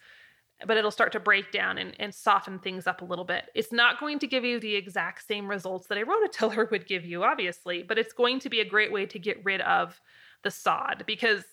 but 0.67 0.77
it'll 0.77 0.91
start 0.91 1.13
to 1.13 1.21
break 1.21 1.51
down 1.51 1.79
and, 1.79 1.95
and 1.99 2.15
soften 2.15 2.59
things 2.59 2.87
up 2.87 3.03
a 3.03 3.05
little 3.05 3.25
bit. 3.25 3.51
It's 3.55 3.73
not 3.73 4.01
going 4.01 4.19
to 4.21 4.27
give 4.27 4.45
you 4.45 4.61
the 4.61 4.75
exact 4.75 5.27
same 5.27 5.49
results 5.49 5.89
that 5.89 5.99
a 5.99 6.07
rototiller 6.07 6.71
would 6.71 6.87
give 6.87 7.05
you, 7.05 7.25
obviously, 7.25 7.83
but 7.83 7.99
it's 7.99 8.13
going 8.13 8.41
to 8.41 8.49
be 8.49 8.61
a 8.61 8.65
great 8.65 8.93
way 8.93 9.07
to 9.07 9.19
get 9.19 9.45
rid 9.45 9.61
of 9.63 10.01
the 10.43 10.51
sod 10.51 11.05
because, 11.07 11.45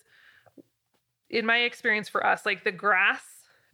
in 1.30 1.46
my 1.46 1.58
experience 1.58 2.08
for 2.08 2.24
us, 2.24 2.46
like 2.46 2.62
the 2.62 2.72
grass, 2.72 3.22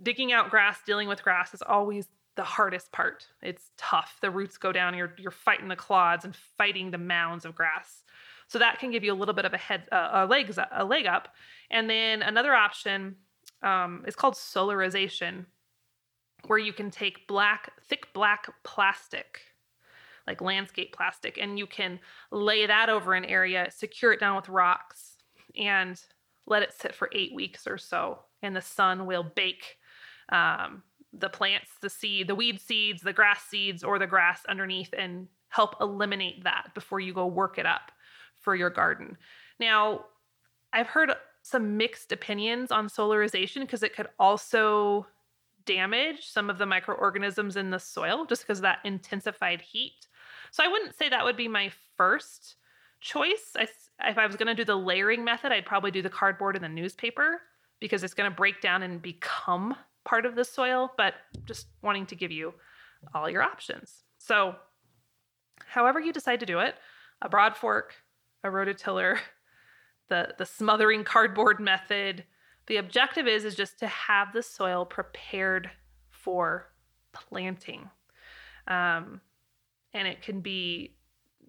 digging 0.03 0.33
out 0.33 0.51
grass, 0.51 0.79
dealing 0.87 1.09
with 1.09 1.23
grass 1.23 1.53
is 1.55 1.63
always 1.63 2.09
the 2.39 2.45
hardest 2.45 2.93
part. 2.93 3.27
It's 3.43 3.73
tough. 3.77 4.19
The 4.23 4.31
roots 4.31 4.57
go 4.59 4.71
down, 4.71 4.95
you're, 4.95 5.13
you're 5.19 5.33
fighting 5.33 5.67
the 5.67 5.75
clods 5.75 6.25
and 6.25 6.37
fighting 6.57 6.93
the 6.93 6.97
mounds 6.97 7.45
of 7.45 7.57
grass. 7.57 8.05
So 8.47 8.61
that 8.61 8.79
can 8.79 8.93
give 8.93 9.03
you 9.03 9.13
a 9.13 9.19
little 9.21 9.35
bit 9.35 9.45
of 9.45 9.55
a 9.55 9.59
head, 9.59 9.89
uh, 9.91 10.11
a 10.13 10.27
legs, 10.27 10.57
a 10.57 10.85
leg 10.85 11.07
up. 11.07 11.35
And 11.69 11.91
then 11.91 12.23
another 12.23 12.55
option 12.55 13.17
um, 13.65 14.05
is 14.07 14.15
called 14.15 14.35
solarization, 14.35 15.47
where 16.47 16.61
you 16.61 16.73
can 16.73 16.93
take 16.93 17.27
black, 17.27 17.73
thick 17.89 18.07
black 18.15 18.47
plastic, 18.63 19.41
like 20.29 20.41
landscape 20.41 20.95
plastic, 20.95 21.39
and 21.39 21.59
you 21.59 21.67
can 21.67 21.99
lay 22.31 22.67
that 22.67 22.89
over 22.89 23.15
an 23.15 23.25
area, 23.25 23.69
secure 23.75 24.13
it 24.13 24.21
down 24.21 24.37
with 24.37 24.49
rocks, 24.49 25.17
and 25.61 26.01
let 26.47 26.63
it 26.63 26.73
sit 26.73 26.95
for 26.95 27.11
eight 27.13 27.35
weeks 27.35 27.67
or 27.67 27.79
so. 27.79 28.21
And 28.43 28.55
the 28.55 28.63
sun 28.63 29.07
will 29.07 29.25
bake 29.25 29.77
um, 30.29 30.85
the 31.13 31.29
plants, 31.29 31.71
the 31.81 31.91
seed, 31.91 32.27
the 32.27 32.35
weed 32.35 32.61
seeds, 32.61 33.03
the 33.03 33.13
grass 33.13 33.45
seeds, 33.45 33.83
or 33.83 33.99
the 33.99 34.07
grass 34.07 34.43
underneath, 34.49 34.93
and 34.97 35.29
help 35.49 35.77
eliminate 35.81 36.45
that 36.45 36.69
before 36.75 37.01
you 37.01 37.15
go 37.15 37.27
work 37.27 37.59
it 37.59 37.67
up 37.67 37.91
for 38.39 38.55
your 38.55 38.71
garden. 38.71 39.17
Now, 39.59 40.05
I've 40.73 40.87
heard 40.87 41.13
some 41.43 41.77
mixed 41.77 42.13
opinions 42.13 42.71
on 42.71 42.89
solarization 42.89 43.61
because 43.61 43.83
it 43.83 43.97
could 43.97 44.09
also 44.19 45.07
damage 45.65 46.27
some 46.27 46.51
of 46.51 46.59
the 46.59 46.67
microorganisms 46.67 47.57
in 47.57 47.71
the 47.71 47.79
soil 47.79 48.25
just 48.27 48.43
because 48.43 48.59
of 48.59 48.63
that 48.63 48.79
intensified 48.85 49.61
heat. 49.61 50.07
So 50.51 50.63
I 50.65 50.69
wouldn't 50.69 50.97
say 50.97 51.09
that 51.09 51.25
would 51.25 51.37
be 51.37 51.49
my 51.49 51.71
first 51.97 52.57
choice. 53.01 53.53
I, 53.57 53.69
if 54.05 54.19
I 54.19 54.27
was 54.27 54.37
going 54.37 54.47
to 54.49 54.55
do 54.55 54.65
the 54.65 54.77
layering 54.77 55.25
method, 55.25 55.53
I'd 55.53 55.67
probably 55.67 55.91
do 55.91 56.03
the 56.03 56.11
cardboard 56.11 56.57
and 56.57 56.65
the 56.65 56.69
newspaper 56.69 57.43
because 57.81 58.03
it's 58.03 58.15
going 58.15 58.31
to 58.31 58.37
break 58.37 58.61
down 58.61 58.83
and 58.83 59.01
become 59.01 59.77
part 60.09 60.25
of 60.25 60.35
the 60.35 60.45
soil, 60.45 60.91
but 60.97 61.15
just 61.45 61.67
wanting 61.83 62.07
to 62.07 62.17
give 62.17 62.33
you 62.33 62.55
all 63.15 63.29
your 63.29 63.43
options. 63.43 64.05
So, 64.17 64.57
however 65.67 66.01
you 66.01 66.13
decide 66.13 66.41
to 66.41 66.47
do 66.47 66.61
it, 66.61 66.77
a 67.21 67.29
broad 67.29 67.57
fork, 67.57 67.95
a 68.43 68.49
rototiller, 68.49 69.19
the 70.09 70.35
the 70.39 70.47
smothering 70.47 71.05
cardboard 71.05 71.61
method. 71.61 72.25
The 72.67 72.79
objective 72.79 73.27
is 73.27 73.45
is 73.45 73.55
just 73.55 73.79
to 73.81 73.87
have 73.87 74.33
the 74.33 74.43
soil 74.43 74.85
prepared 74.85 75.71
for 76.11 76.71
planting. 77.13 77.91
Um, 78.67 79.21
and 79.95 80.09
it 80.09 80.23
can 80.23 80.41
be 80.41 80.97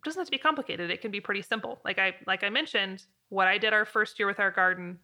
doesn't 0.03 0.19
have 0.19 0.27
to 0.27 0.31
be 0.31 0.37
complicated. 0.37 0.91
It 0.91 1.01
can 1.01 1.11
be 1.11 1.21
pretty 1.21 1.41
simple. 1.41 1.79
Like 1.85 1.97
I 1.97 2.15
like 2.27 2.43
I 2.43 2.49
mentioned, 2.49 3.05
what 3.29 3.47
I 3.47 3.57
did 3.57 3.73
our 3.73 3.85
first 3.85 4.19
year 4.19 4.27
with 4.27 4.39
our 4.39 4.51
garden, 4.51 4.99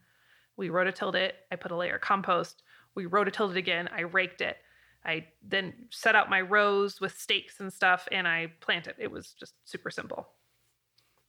we 0.57 0.69
rototilled 0.69 1.15
it. 1.15 1.35
I 1.51 1.55
put 1.55 1.71
a 1.71 1.75
layer 1.75 1.95
of 1.95 2.01
compost. 2.01 2.63
We 2.95 3.05
rototilled 3.05 3.51
it 3.51 3.57
again. 3.57 3.89
I 3.95 4.01
raked 4.01 4.41
it. 4.41 4.57
I 5.05 5.27
then 5.47 5.73
set 5.91 6.15
out 6.15 6.29
my 6.29 6.41
rows 6.41 6.99
with 6.99 7.19
stakes 7.19 7.59
and 7.59 7.71
stuff, 7.71 8.07
and 8.11 8.27
I 8.27 8.47
planted. 8.59 8.95
It 8.97 9.11
was 9.11 9.33
just 9.33 9.53
super 9.65 9.91
simple. 9.91 10.29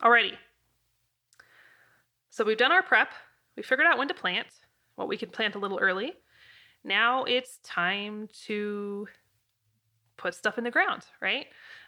Alrighty, 0.03 0.37
so 2.37 2.45
we've 2.45 2.59
done 2.59 2.71
our 2.71 2.83
prep. 2.83 3.13
We 3.57 3.63
figured 3.63 3.87
out 3.87 3.97
when 3.97 4.09
to 4.09 4.15
plant, 4.15 4.49
what 4.97 5.09
we 5.09 5.17
can 5.17 5.31
plant 5.31 5.55
a 5.55 5.59
little 5.59 5.79
early. 5.79 6.13
Now 6.85 7.25
it's 7.25 7.57
time 7.65 8.29
to 8.45 9.09
put 10.19 10.35
stuff 10.35 10.59
in 10.59 10.65
the 10.65 10.71
ground, 10.71 11.07
right? 11.23 11.47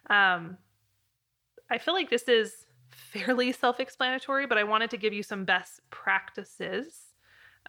Um, 0.08 0.56
I 1.70 1.76
feel 1.76 1.92
like 1.92 2.08
this 2.08 2.22
is 2.28 2.64
fairly 2.90 3.52
self 3.60 3.78
explanatory, 3.78 4.46
but 4.46 4.56
I 4.56 4.64
wanted 4.64 4.88
to 4.88 4.96
give 4.96 5.12
you 5.12 5.22
some 5.22 5.44
best 5.44 5.80
practices 5.90 7.08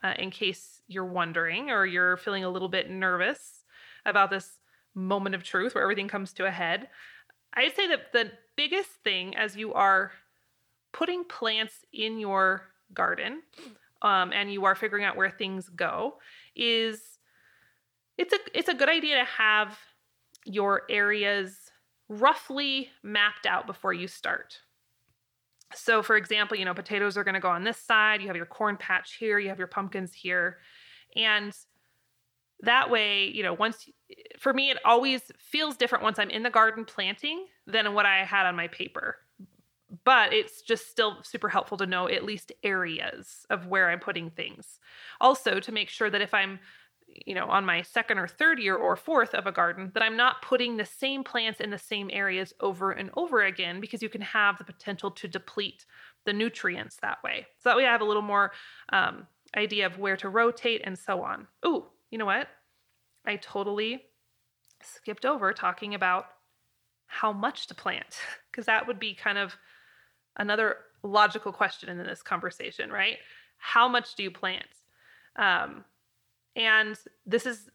uh, 0.03 0.13
in 0.17 0.31
case 0.31 0.81
you're 0.87 1.05
wondering 1.05 1.69
or 1.69 1.85
you're 1.85 2.17
feeling 2.17 2.43
a 2.43 2.49
little 2.49 2.69
bit 2.69 2.89
nervous 2.89 3.63
about 4.05 4.29
this 4.29 4.59
moment 4.95 5.35
of 5.35 5.43
truth 5.43 5.75
where 5.75 5.83
everything 5.83 6.07
comes 6.07 6.33
to 6.33 6.45
a 6.45 6.51
head. 6.51 6.87
I'd 7.53 7.75
say 7.75 7.87
that 7.87 8.11
the 8.13 8.31
biggest 8.55 8.89
thing 9.03 9.35
as 9.35 9.55
you 9.55 9.73
are 9.73 10.11
putting 10.91 11.23
plants 11.23 11.85
in 11.93 12.19
your 12.19 12.63
garden 12.93 13.41
um, 14.01 14.31
and 14.33 14.51
you 14.51 14.65
are 14.65 14.75
figuring 14.75 15.03
out 15.03 15.17
where 15.17 15.29
things 15.29 15.69
go 15.69 16.15
is 16.55 17.01
it's 18.17 18.33
a 18.33 18.37
it's 18.53 18.69
a 18.69 18.73
good 18.73 18.89
idea 18.89 19.17
to 19.17 19.25
have 19.25 19.77
your 20.45 20.83
areas 20.89 21.71
roughly 22.09 22.89
mapped 23.03 23.45
out 23.45 23.67
before 23.67 23.93
you 23.93 24.07
start. 24.07 24.59
So, 25.75 26.01
for 26.01 26.17
example, 26.17 26.57
you 26.57 26.65
know, 26.65 26.73
potatoes 26.73 27.17
are 27.17 27.23
going 27.23 27.35
to 27.35 27.39
go 27.39 27.49
on 27.49 27.63
this 27.63 27.77
side, 27.77 28.21
you 28.21 28.27
have 28.27 28.35
your 28.35 28.45
corn 28.45 28.77
patch 28.77 29.15
here, 29.15 29.37
you 29.39 29.49
have 29.49 29.59
your 29.59 29.67
pumpkins 29.67 30.13
here. 30.13 30.57
And 31.15 31.53
that 32.61 32.89
way, 32.89 33.27
you 33.27 33.43
know, 33.43 33.53
once 33.53 33.87
for 34.39 34.53
me, 34.53 34.71
it 34.71 34.77
always 34.83 35.21
feels 35.37 35.77
different 35.77 36.03
once 36.03 36.19
I'm 36.19 36.29
in 36.29 36.43
the 36.43 36.49
garden 36.49 36.85
planting 36.85 37.45
than 37.67 37.93
what 37.93 38.05
I 38.05 38.25
had 38.25 38.45
on 38.45 38.55
my 38.55 38.67
paper. 38.67 39.17
But 40.03 40.33
it's 40.33 40.61
just 40.61 40.89
still 40.89 41.17
super 41.23 41.49
helpful 41.49 41.77
to 41.77 41.85
know 41.85 42.07
at 42.07 42.23
least 42.23 42.51
areas 42.63 43.45
of 43.49 43.67
where 43.67 43.89
I'm 43.89 43.99
putting 43.99 44.29
things. 44.29 44.79
Also, 45.21 45.59
to 45.59 45.71
make 45.71 45.89
sure 45.89 46.09
that 46.09 46.21
if 46.21 46.33
I'm 46.33 46.59
you 47.25 47.35
know, 47.35 47.45
on 47.45 47.65
my 47.65 47.81
second 47.81 48.17
or 48.17 48.27
third 48.27 48.59
year 48.59 48.75
or 48.75 48.95
fourth 48.95 49.33
of 49.33 49.47
a 49.47 49.51
garden, 49.51 49.91
that 49.93 50.03
I'm 50.03 50.17
not 50.17 50.41
putting 50.41 50.77
the 50.77 50.85
same 50.85 51.23
plants 51.23 51.59
in 51.59 51.69
the 51.69 51.77
same 51.77 52.09
areas 52.11 52.53
over 52.59 52.91
and 52.91 53.09
over 53.15 53.43
again 53.43 53.79
because 53.81 54.01
you 54.01 54.09
can 54.09 54.21
have 54.21 54.57
the 54.57 54.63
potential 54.63 55.11
to 55.11 55.27
deplete 55.27 55.85
the 56.25 56.33
nutrients 56.33 56.97
that 57.01 57.21
way. 57.23 57.47
So 57.57 57.69
that 57.69 57.77
way 57.77 57.85
I 57.85 57.91
have 57.91 58.01
a 58.01 58.05
little 58.05 58.21
more 58.21 58.51
um, 58.91 59.27
idea 59.55 59.85
of 59.85 59.97
where 59.97 60.17
to 60.17 60.29
rotate 60.29 60.81
and 60.83 60.97
so 60.97 61.23
on. 61.23 61.47
Oh, 61.63 61.87
you 62.11 62.17
know 62.17 62.25
what? 62.25 62.47
I 63.25 63.37
totally 63.37 64.03
skipped 64.81 65.25
over 65.25 65.53
talking 65.53 65.93
about 65.93 66.25
how 67.07 67.33
much 67.33 67.67
to 67.67 67.75
plant 67.75 68.17
because 68.51 68.65
that 68.65 68.87
would 68.87 68.99
be 68.99 69.13
kind 69.13 69.37
of 69.37 69.55
another 70.37 70.77
logical 71.03 71.51
question 71.51 71.89
in 71.89 71.97
this 71.97 72.21
conversation, 72.21 72.91
right? 72.91 73.17
How 73.57 73.87
much 73.87 74.15
do 74.15 74.23
you 74.23 74.31
plant? 74.31 74.67
Um, 75.35 75.83
and 76.55 76.97
this 77.25 77.45
is 77.45 77.69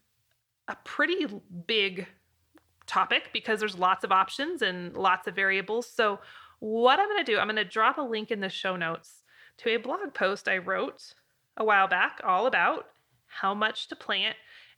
a 0.67 0.75
pretty 0.83 1.27
big 1.67 2.07
topic 2.87 3.29
because 3.33 3.59
there's 3.59 3.77
lots 3.77 4.03
of 4.03 4.11
options 4.11 4.61
and 4.61 4.95
lots 4.95 5.27
of 5.27 5.35
variables. 5.35 5.89
So, 5.89 6.19
what 6.59 6.99
I'm 6.99 7.07
going 7.09 7.23
to 7.23 7.31
do, 7.31 7.37
I'm 7.37 7.47
going 7.47 7.57
to 7.57 7.65
drop 7.65 7.97
a 7.97 8.01
link 8.01 8.31
in 8.31 8.39
the 8.39 8.49
show 8.49 8.75
notes 8.75 9.23
to 9.57 9.69
a 9.69 9.77
blog 9.77 10.13
post 10.13 10.47
I 10.47 10.57
wrote 10.57 11.13
a 11.57 11.65
while 11.65 11.87
back 11.87 12.21
all 12.23 12.47
about 12.47 12.87
how 13.27 13.53
much 13.53 13.87
to 13.89 13.95
plant. 13.95 14.35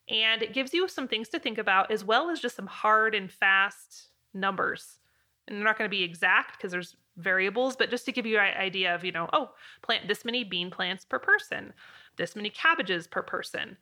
And 0.09 0.41
it 0.41 0.53
gives 0.53 0.73
you 0.73 0.87
some 0.87 1.07
things 1.07 1.29
to 1.29 1.39
think 1.39 1.57
about 1.57 1.91
as 1.91 2.03
well 2.03 2.29
as 2.29 2.39
just 2.39 2.55
some 2.55 2.67
hard 2.67 3.13
and 3.13 3.31
fast 3.31 4.09
numbers. 4.33 4.99
And 5.47 5.57
they're 5.57 5.65
not 5.65 5.77
going 5.77 5.89
to 5.89 5.95
be 5.95 6.03
exact 6.03 6.57
because 6.57 6.71
there's 6.71 6.95
variables, 7.17 7.75
but 7.75 7.89
just 7.89 8.05
to 8.05 8.11
give 8.11 8.25
you 8.25 8.37
an 8.39 8.57
idea 8.57 8.95
of, 8.95 9.03
you 9.03 9.11
know, 9.11 9.29
oh, 9.33 9.51
plant 9.81 10.07
this 10.07 10.25
many 10.25 10.43
bean 10.43 10.71
plants 10.71 11.05
per 11.05 11.19
person 11.19 11.73
this 12.17 12.35
many 12.35 12.49
cabbages 12.49 13.07
per 13.07 13.21
person. 13.21 13.77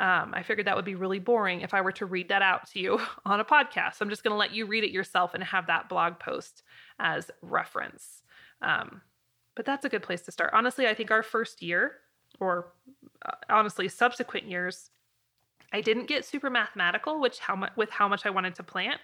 Um, 0.00 0.32
I 0.32 0.42
figured 0.42 0.66
that 0.66 0.76
would 0.76 0.84
be 0.84 0.94
really 0.94 1.18
boring 1.18 1.62
if 1.62 1.74
I 1.74 1.80
were 1.80 1.92
to 1.92 2.06
read 2.06 2.28
that 2.28 2.42
out 2.42 2.68
to 2.70 2.78
you 2.78 3.00
on 3.24 3.40
a 3.40 3.44
podcast. 3.44 3.94
So 3.94 4.04
I'm 4.04 4.10
just 4.10 4.22
going 4.22 4.32
to 4.32 4.38
let 4.38 4.52
you 4.52 4.66
read 4.66 4.84
it 4.84 4.90
yourself 4.90 5.34
and 5.34 5.42
have 5.42 5.66
that 5.66 5.88
blog 5.88 6.18
post 6.18 6.62
as 6.98 7.30
reference. 7.42 8.22
Um, 8.62 9.02
but 9.54 9.66
that's 9.66 9.84
a 9.84 9.88
good 9.88 10.02
place 10.02 10.22
to 10.22 10.32
start. 10.32 10.50
Honestly, 10.52 10.86
I 10.86 10.94
think 10.94 11.10
our 11.10 11.22
first 11.22 11.62
year, 11.62 11.96
or 12.38 12.72
uh, 13.26 13.32
honestly, 13.50 13.88
subsequent 13.88 14.46
years, 14.46 14.90
I 15.72 15.80
didn't 15.80 16.06
get 16.06 16.24
super 16.24 16.48
mathematical, 16.48 17.20
which 17.20 17.40
how 17.40 17.68
with 17.76 17.90
how 17.90 18.08
much 18.08 18.24
I 18.24 18.30
wanted 18.30 18.54
to 18.54 18.62
plant. 18.62 19.00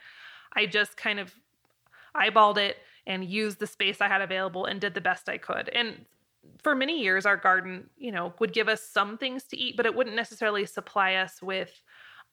I 0.55 0.66
just 0.66 0.96
kind 0.96 1.18
of 1.18 1.35
eyeballed 2.16 2.59
it 2.59 2.77
and 3.07 3.24
used 3.24 3.59
the 3.59 3.66
space 3.66 4.00
I 4.00 4.09
had 4.09 4.22
available 4.22 4.64
and 4.64 4.81
did 4.81 4.94
the 4.94 5.00
best 5.00 5.29
I 5.29 5.38
could. 5.38 5.68
And 5.70 6.07
for 6.62 6.74
many 6.74 7.02
years 7.02 7.26
our 7.26 7.37
garden 7.37 7.88
you 7.96 8.11
know 8.12 8.33
would 8.38 8.52
give 8.52 8.68
us 8.68 8.83
some 8.83 9.18
things 9.18 9.44
to 9.44 9.57
eat 9.57 9.76
but 9.76 9.87
it 9.87 9.94
wouldn't 9.94 10.16
necessarily 10.16 10.64
supply 10.66 11.14
us 11.14 11.42
with 11.42 11.83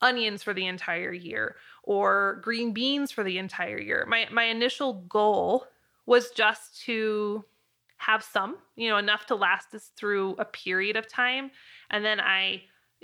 onions 0.01 0.43
for 0.43 0.53
the 0.53 0.65
entire 0.65 1.13
year 1.13 1.55
or 1.83 2.39
green 2.43 2.73
beans 2.73 3.11
for 3.11 3.23
the 3.23 3.37
entire 3.37 3.79
year. 3.79 4.05
My 4.07 4.27
my 4.31 4.45
initial 4.45 5.05
goal 5.07 5.65
was 6.05 6.31
just 6.31 6.81
to 6.83 7.45
have 7.97 8.23
some 8.23 8.57
you 8.75 8.89
know 8.89 8.97
enough 8.97 9.27
to 9.27 9.35
last 9.35 9.73
us 9.75 9.91
through 9.95 10.35
a 10.39 10.45
period 10.45 10.95
of 10.95 11.07
time. 11.07 11.51
And 11.89 12.03
then 12.03 12.19
i 12.19 12.63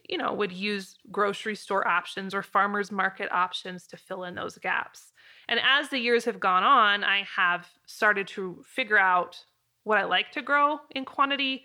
you 0.10 0.18
know 0.18 0.34
would 0.34 0.52
use 0.52 0.98
grocery 1.12 1.56
store 1.56 1.88
options 1.88 2.34
or 2.34 2.42
farmers 2.42 2.92
market 2.92 3.32
options 3.32 3.88
to 3.88 3.98
fill 3.98 4.24
in 4.24 4.36
those 4.36 4.58
gaps. 4.58 5.14
And 5.50 5.60
as 5.64 5.90
the 5.90 6.00
years 6.00 6.26
have 6.26 6.40
gone 6.40 6.64
on 6.64 7.04
i 7.04 7.24
have 7.36 7.68
started 7.86 8.28
to 8.30 8.64
figure 8.66 9.00
out 9.00 9.46
what 9.88 9.98
I 9.98 10.04
like 10.04 10.32
to 10.34 10.42
grow 10.42 10.82
in 10.92 11.06
quantity, 11.06 11.64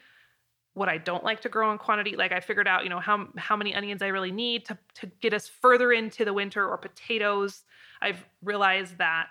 what 0.75 0.89
I 0.89 0.97
don't 0.97 1.25
like 1.25 1.41
to 1.41 1.49
grow 1.49 1.73
in 1.73 1.79
quantity. 1.79 2.15
Like 2.15 2.31
I 2.31 2.39
figured 2.39 2.69
out, 2.69 2.85
you 2.85 2.89
know, 2.89 3.01
how 3.01 3.27
how 3.37 3.57
many 3.57 3.75
onions 3.75 4.01
I 4.01 4.07
really 4.07 4.31
need 4.31 4.65
to 4.67 4.79
to 5.01 5.07
get 5.21 5.35
us 5.35 5.49
further 5.49 5.93
into 5.93 6.25
the 6.25 6.33
winter 6.33 6.67
or 6.67 6.79
potatoes. 6.79 7.65
I've 8.01 8.25
realized 8.43 8.99
that 8.99 9.31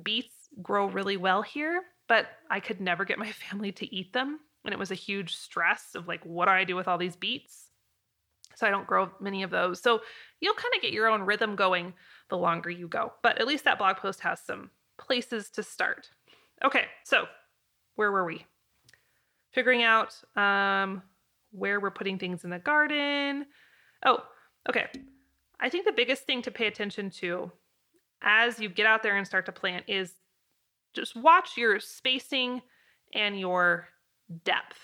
beets 0.00 0.34
grow 0.62 0.86
really 0.86 1.16
well 1.16 1.42
here, 1.42 1.82
but 2.06 2.28
I 2.48 2.60
could 2.60 2.80
never 2.80 3.04
get 3.04 3.18
my 3.18 3.32
family 3.50 3.72
to 3.72 3.92
eat 3.94 4.12
them. 4.12 4.38
And 4.64 4.72
it 4.72 4.78
was 4.78 4.92
a 4.92 4.96
huge 4.96 5.34
stress 5.34 5.96
of 5.96 6.06
like, 6.06 6.24
what 6.24 6.46
do 6.46 6.52
I 6.52 6.62
do 6.62 6.76
with 6.76 6.86
all 6.86 6.98
these 6.98 7.16
beets? 7.16 7.64
So 8.54 8.66
I 8.66 8.70
don't 8.70 8.86
grow 8.86 9.10
many 9.20 9.42
of 9.42 9.50
those. 9.50 9.80
So 9.80 10.00
you'll 10.40 10.54
kind 10.54 10.74
of 10.76 10.82
get 10.82 10.92
your 10.92 11.08
own 11.08 11.22
rhythm 11.22 11.56
going 11.56 11.94
the 12.28 12.38
longer 12.38 12.70
you 12.70 12.86
go. 12.86 13.12
But 13.22 13.38
at 13.38 13.46
least 13.48 13.64
that 13.64 13.78
blog 13.78 13.96
post 13.96 14.20
has 14.20 14.40
some 14.40 14.70
places 14.96 15.50
to 15.50 15.62
start. 15.62 16.10
Okay, 16.64 16.86
so 17.04 17.26
where 17.98 18.12
were 18.12 18.24
we? 18.24 18.46
Figuring 19.50 19.82
out 19.82 20.14
um, 20.36 21.02
where 21.50 21.80
we're 21.80 21.90
putting 21.90 22.16
things 22.16 22.44
in 22.44 22.50
the 22.50 22.60
garden. 22.60 23.44
Oh, 24.06 24.22
okay. 24.68 24.86
I 25.58 25.68
think 25.68 25.84
the 25.84 25.92
biggest 25.92 26.22
thing 26.22 26.40
to 26.42 26.52
pay 26.52 26.68
attention 26.68 27.10
to 27.10 27.50
as 28.22 28.60
you 28.60 28.68
get 28.68 28.86
out 28.86 29.02
there 29.02 29.16
and 29.16 29.26
start 29.26 29.46
to 29.46 29.52
plant 29.52 29.84
is 29.88 30.12
just 30.94 31.16
watch 31.16 31.56
your 31.56 31.80
spacing 31.80 32.62
and 33.14 33.38
your 33.38 33.88
depth. 34.44 34.78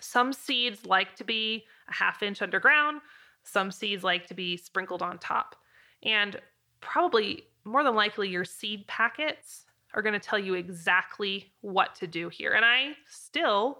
Some 0.00 0.32
seeds 0.32 0.86
like 0.86 1.16
to 1.16 1.24
be 1.24 1.64
a 1.88 1.92
half 1.92 2.22
inch 2.22 2.40
underground, 2.40 3.00
some 3.42 3.72
seeds 3.72 4.04
like 4.04 4.28
to 4.28 4.34
be 4.34 4.56
sprinkled 4.56 5.02
on 5.02 5.18
top. 5.18 5.56
And 6.04 6.40
probably 6.80 7.48
more 7.64 7.82
than 7.82 7.96
likely, 7.96 8.28
your 8.28 8.44
seed 8.44 8.86
packets 8.86 9.63
are 9.94 10.02
going 10.02 10.12
to 10.12 10.20
tell 10.20 10.38
you 10.38 10.54
exactly 10.54 11.52
what 11.60 11.94
to 11.96 12.06
do 12.06 12.28
here. 12.28 12.52
And 12.52 12.64
I 12.64 12.92
still, 13.08 13.78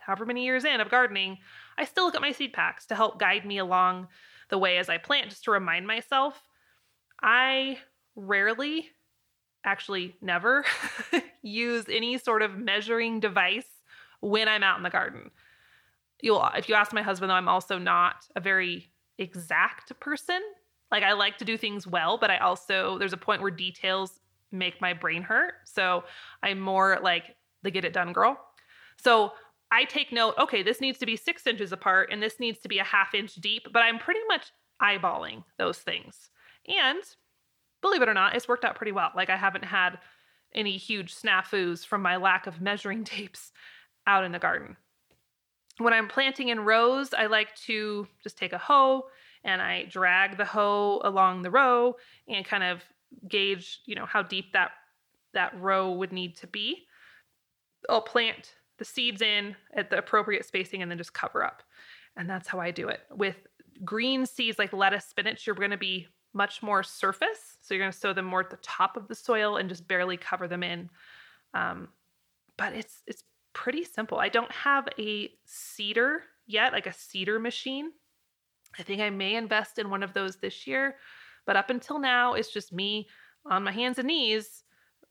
however 0.00 0.24
many 0.24 0.44
years 0.44 0.64
in 0.64 0.80
of 0.80 0.90
gardening, 0.90 1.38
I 1.78 1.84
still 1.84 2.04
look 2.04 2.14
at 2.14 2.20
my 2.20 2.32
seed 2.32 2.52
packs 2.52 2.86
to 2.86 2.94
help 2.94 3.20
guide 3.20 3.44
me 3.44 3.58
along 3.58 4.08
the 4.48 4.58
way 4.58 4.78
as 4.78 4.88
I 4.88 4.98
plant, 4.98 5.28
just 5.30 5.44
to 5.44 5.50
remind 5.50 5.86
myself. 5.86 6.42
I 7.22 7.78
rarely, 8.16 8.90
actually 9.64 10.16
never, 10.20 10.64
use 11.42 11.84
any 11.88 12.18
sort 12.18 12.42
of 12.42 12.58
measuring 12.58 13.20
device 13.20 13.68
when 14.20 14.48
I'm 14.48 14.62
out 14.62 14.78
in 14.78 14.82
the 14.82 14.90
garden. 14.90 15.30
You'll, 16.20 16.48
if 16.56 16.68
you 16.68 16.74
ask 16.74 16.92
my 16.92 17.02
husband, 17.02 17.30
though, 17.30 17.34
I'm 17.34 17.48
also 17.48 17.78
not 17.78 18.26
a 18.36 18.40
very 18.40 18.90
exact 19.18 19.98
person. 20.00 20.40
Like 20.90 21.02
I 21.02 21.12
like 21.12 21.38
to 21.38 21.44
do 21.44 21.56
things 21.56 21.86
well, 21.86 22.18
but 22.18 22.30
I 22.30 22.38
also 22.38 22.98
there's 22.98 23.12
a 23.12 23.18
point 23.18 23.42
where 23.42 23.50
details 23.50 24.20
make 24.52 24.80
my 24.80 24.92
brain 24.92 25.22
hurt. 25.22 25.54
So 25.64 26.04
I'm 26.42 26.60
more 26.60 26.98
like 27.02 27.36
the 27.62 27.70
get 27.70 27.84
it 27.84 27.92
done 27.92 28.12
girl. 28.12 28.38
So 28.96 29.32
I 29.70 29.84
take 29.84 30.12
note, 30.12 30.34
okay, 30.38 30.62
this 30.62 30.80
needs 30.80 30.98
to 30.98 31.06
be 31.06 31.16
six 31.16 31.46
inches 31.46 31.72
apart 31.72 32.10
and 32.12 32.22
this 32.22 32.38
needs 32.38 32.58
to 32.60 32.68
be 32.68 32.78
a 32.78 32.84
half 32.84 33.14
inch 33.14 33.34
deep, 33.36 33.66
but 33.72 33.80
I'm 33.80 33.98
pretty 33.98 34.20
much 34.28 34.52
eyeballing 34.82 35.44
those 35.58 35.78
things. 35.78 36.30
And 36.68 37.02
believe 37.80 38.02
it 38.02 38.08
or 38.08 38.14
not, 38.14 38.36
it's 38.36 38.48
worked 38.48 38.64
out 38.64 38.76
pretty 38.76 38.92
well. 38.92 39.10
Like 39.16 39.30
I 39.30 39.36
haven't 39.36 39.64
had 39.64 39.98
any 40.54 40.76
huge 40.76 41.14
snafus 41.14 41.86
from 41.86 42.02
my 42.02 42.16
lack 42.16 42.46
of 42.46 42.60
measuring 42.60 43.04
tapes 43.04 43.52
out 44.06 44.24
in 44.24 44.32
the 44.32 44.38
garden. 44.38 44.76
When 45.78 45.94
I'm 45.94 46.08
planting 46.08 46.48
in 46.48 46.60
rows, 46.60 47.14
I 47.14 47.26
like 47.26 47.54
to 47.66 48.06
just 48.22 48.36
take 48.36 48.52
a 48.52 48.58
hoe 48.58 49.04
and 49.44 49.60
I 49.60 49.84
drag 49.84 50.36
the 50.36 50.44
hoe 50.44 51.00
along 51.02 51.42
the 51.42 51.50
row 51.50 51.96
and 52.28 52.44
kind 52.44 52.62
of 52.62 52.82
gauge, 53.28 53.80
you 53.86 53.94
know, 53.94 54.06
how 54.06 54.22
deep 54.22 54.52
that 54.52 54.72
that 55.34 55.58
row 55.60 55.90
would 55.92 56.12
need 56.12 56.36
to 56.36 56.46
be. 56.46 56.86
I'll 57.88 58.02
plant 58.02 58.54
the 58.78 58.84
seeds 58.84 59.22
in 59.22 59.56
at 59.74 59.90
the 59.90 59.98
appropriate 59.98 60.44
spacing 60.44 60.82
and 60.82 60.90
then 60.90 60.98
just 60.98 61.14
cover 61.14 61.44
up. 61.44 61.62
And 62.16 62.28
that's 62.28 62.48
how 62.48 62.60
I 62.60 62.70
do 62.70 62.88
it. 62.88 63.00
With 63.10 63.46
green 63.84 64.26
seeds 64.26 64.58
like 64.58 64.72
lettuce, 64.72 65.06
spinach, 65.06 65.46
you're 65.46 65.56
going 65.56 65.70
to 65.70 65.78
be 65.78 66.08
much 66.34 66.62
more 66.62 66.82
surface. 66.82 67.58
So 67.60 67.74
you're 67.74 67.82
going 67.82 67.92
to 67.92 67.98
sow 67.98 68.12
them 68.12 68.24
more 68.26 68.40
at 68.40 68.50
the 68.50 68.58
top 68.58 68.96
of 68.96 69.08
the 69.08 69.14
soil 69.14 69.56
and 69.56 69.68
just 69.68 69.88
barely 69.88 70.16
cover 70.16 70.48
them 70.48 70.62
in 70.62 70.90
Um, 71.54 71.88
but 72.56 72.72
it's 72.74 73.02
it's 73.06 73.24
pretty 73.52 73.84
simple. 73.84 74.18
I 74.18 74.28
don't 74.28 74.52
have 74.52 74.88
a 74.98 75.30
seeder 75.44 76.24
yet, 76.46 76.72
like 76.72 76.86
a 76.86 76.92
seeder 76.92 77.38
machine. 77.38 77.92
I 78.78 78.82
think 78.82 79.00
I 79.00 79.10
may 79.10 79.34
invest 79.36 79.78
in 79.78 79.90
one 79.90 80.02
of 80.02 80.14
those 80.14 80.36
this 80.36 80.66
year, 80.66 80.96
but 81.46 81.56
up 81.56 81.70
until 81.70 81.98
now, 81.98 82.34
it's 82.34 82.52
just 82.52 82.72
me 82.72 83.08
on 83.46 83.64
my 83.64 83.72
hands 83.72 83.98
and 83.98 84.08
knees 84.08 84.64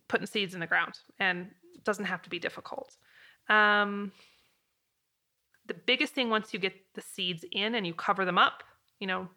putting 0.08 0.28
seeds 0.28 0.54
in 0.54 0.60
the 0.60 0.68
ground, 0.68 0.94
and 1.20 1.50
it 1.76 1.84
doesn't 1.84 2.06
have 2.06 2.22
to 2.24 2.30
be 2.30 2.40
difficult. 2.40 2.96
Um, 3.50 4.12
the 5.68 5.74
biggest 5.74 6.14
thing 6.14 6.30
once 6.30 6.54
you 6.54 6.60
get 6.60 6.74
the 6.96 7.02
seeds 7.02 7.46
in 7.52 7.76
and 7.76 7.86
you 7.86 7.94
cover 7.94 8.26
them 8.26 8.38
up, 8.38 8.64
you 9.00 9.08
know, 9.08 9.28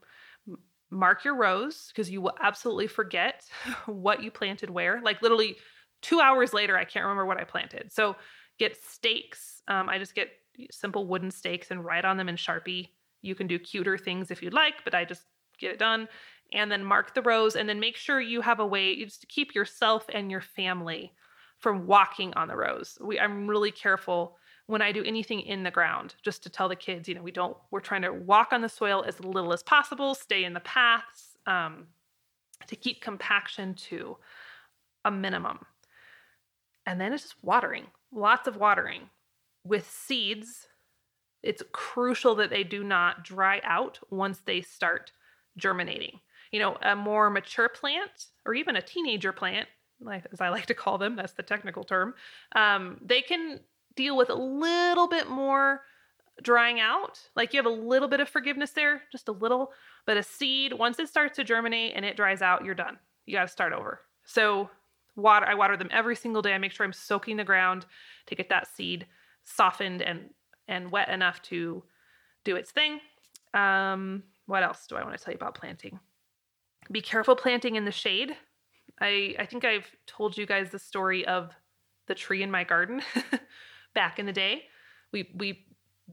mark 0.90 1.24
your 1.24 1.37
rows 1.37 1.88
because 1.88 2.11
you 2.11 2.20
will 2.20 2.35
absolutely 2.40 2.87
forget 2.87 3.44
what 3.87 4.22
you 4.22 4.30
planted 4.30 4.70
where. 4.70 5.00
Like 5.02 5.22
literally 5.22 5.57
two 6.02 6.20
hours 6.20 6.52
later, 6.52 6.76
I 6.76 6.85
can't 6.85 7.04
remember 7.04 7.26
what 7.26 7.40
I 7.40 7.44
planted. 7.44 7.92
So 7.92 8.16
get 8.59 8.76
stakes. 8.83 9.62
Um, 9.68 9.88
I 9.88 9.98
just 9.98 10.14
get 10.14 10.28
simple 10.70 11.07
wooden 11.07 11.30
stakes 11.30 11.70
and 11.70 11.85
write 11.85 12.04
on 12.04 12.16
them 12.16 12.28
in 12.28 12.37
Sharpie. 12.37 12.90
You 13.22 13.35
can 13.35 13.46
do 13.46 13.59
cuter 13.59 13.98
things 13.98 14.30
if 14.30 14.42
you'd 14.42 14.52
like, 14.52 14.85
but 14.85 14.94
I 14.94 15.04
just 15.04 15.22
get 15.59 15.72
it 15.72 15.78
done. 15.78 16.09
And 16.54 16.70
then 16.70 16.84
mark 16.84 17.14
the 17.14 17.22
rows 17.22 17.56
and 17.56 17.68
then 17.68 17.80
make 17.80 17.96
sure 17.96 18.20
you 18.20 18.40
have 18.40 18.60
a 18.60 18.66
way 18.66 19.04
just 19.04 19.20
to 19.22 19.26
keep 19.26 19.54
yourself 19.54 20.06
and 20.12 20.30
your 20.30 20.40
family 20.40 21.12
from 21.58 21.86
walking 21.86 22.32
on 22.34 22.48
the 22.48 22.56
rows. 22.56 22.96
We, 23.00 23.18
I'm 23.18 23.48
really 23.48 23.72
careful 23.72 24.36
when 24.66 24.80
I 24.80 24.92
do 24.92 25.04
anything 25.04 25.40
in 25.40 25.62
the 25.62 25.70
ground, 25.70 26.14
just 26.22 26.42
to 26.44 26.50
tell 26.50 26.68
the 26.68 26.76
kids, 26.76 27.08
you 27.08 27.14
know, 27.14 27.22
we 27.22 27.32
don't, 27.32 27.56
we're 27.70 27.80
trying 27.80 28.02
to 28.02 28.12
walk 28.12 28.52
on 28.52 28.62
the 28.62 28.68
soil 28.68 29.04
as 29.06 29.20
little 29.20 29.52
as 29.52 29.62
possible, 29.62 30.14
stay 30.14 30.44
in 30.44 30.54
the 30.54 30.60
paths, 30.60 31.36
um, 31.46 31.88
to 32.66 32.76
keep 32.76 33.02
compaction 33.02 33.74
to 33.74 34.16
a 35.04 35.10
minimum. 35.10 35.58
And 36.86 37.00
then 37.00 37.12
it's 37.12 37.24
just 37.24 37.42
watering, 37.42 37.86
lots 38.10 38.48
of 38.48 38.56
watering. 38.56 39.10
With 39.66 39.90
seeds, 39.90 40.68
it's 41.42 41.62
crucial 41.72 42.34
that 42.36 42.50
they 42.50 42.64
do 42.64 42.84
not 42.84 43.24
dry 43.24 43.60
out 43.64 43.98
once 44.10 44.40
they 44.46 44.62
start 44.62 45.12
germinating. 45.58 46.20
You 46.54 46.60
know, 46.60 46.76
a 46.82 46.94
more 46.94 47.30
mature 47.30 47.68
plant 47.68 48.26
or 48.46 48.54
even 48.54 48.76
a 48.76 48.80
teenager 48.80 49.32
plant, 49.32 49.66
like, 50.00 50.24
as 50.32 50.40
I 50.40 50.50
like 50.50 50.66
to 50.66 50.74
call 50.74 50.98
them, 50.98 51.16
that's 51.16 51.32
the 51.32 51.42
technical 51.42 51.82
term, 51.82 52.14
um, 52.54 52.98
they 53.04 53.22
can 53.22 53.58
deal 53.96 54.16
with 54.16 54.30
a 54.30 54.34
little 54.36 55.08
bit 55.08 55.28
more 55.28 55.80
drying 56.42 56.78
out. 56.78 57.18
Like 57.34 57.52
you 57.52 57.58
have 57.58 57.66
a 57.66 57.70
little 57.70 58.06
bit 58.06 58.20
of 58.20 58.28
forgiveness 58.28 58.70
there, 58.70 59.02
just 59.10 59.26
a 59.26 59.32
little. 59.32 59.72
But 60.06 60.16
a 60.16 60.22
seed, 60.22 60.72
once 60.72 61.00
it 61.00 61.08
starts 61.08 61.34
to 61.38 61.42
germinate 61.42 61.94
and 61.96 62.04
it 62.04 62.16
dries 62.16 62.40
out, 62.40 62.64
you're 62.64 62.74
done. 62.76 62.98
You 63.26 63.34
got 63.34 63.42
to 63.42 63.48
start 63.48 63.72
over. 63.72 64.02
So 64.24 64.70
water, 65.16 65.46
I 65.46 65.54
water 65.54 65.76
them 65.76 65.90
every 65.90 66.14
single 66.14 66.40
day. 66.40 66.54
I 66.54 66.58
make 66.58 66.70
sure 66.70 66.86
I'm 66.86 66.92
soaking 66.92 67.36
the 67.36 67.42
ground 67.42 67.84
to 68.26 68.36
get 68.36 68.48
that 68.50 68.68
seed 68.68 69.06
softened 69.42 70.02
and 70.02 70.30
and 70.68 70.92
wet 70.92 71.08
enough 71.08 71.42
to 71.42 71.82
do 72.44 72.54
its 72.54 72.70
thing. 72.70 73.00
Um, 73.54 74.22
what 74.46 74.62
else 74.62 74.86
do 74.86 74.94
I 74.94 75.02
want 75.02 75.18
to 75.18 75.24
tell 75.24 75.32
you 75.32 75.36
about 75.36 75.56
planting? 75.56 75.98
Be 76.90 77.01
careful 77.01 77.37
planting 77.37 77.77
in 77.77 77.85
the 77.85 77.92
shade. 77.92 78.37
I 79.01 79.35
I 79.38 79.47
think 79.47 79.64
I've 79.64 79.90
told 80.07 80.37
you 80.37 80.47
guys 80.47 80.70
the 80.70 80.79
story 80.79 81.27
of 81.27 81.53
the 82.07 82.14
tree 82.14 82.42
in 82.42 82.51
my 82.51 82.64
garden. 82.64 83.03
back 83.94 84.18
in 84.18 84.27
the 84.27 84.33
day. 84.33 84.64
We 85.12 85.31
we 85.35 85.66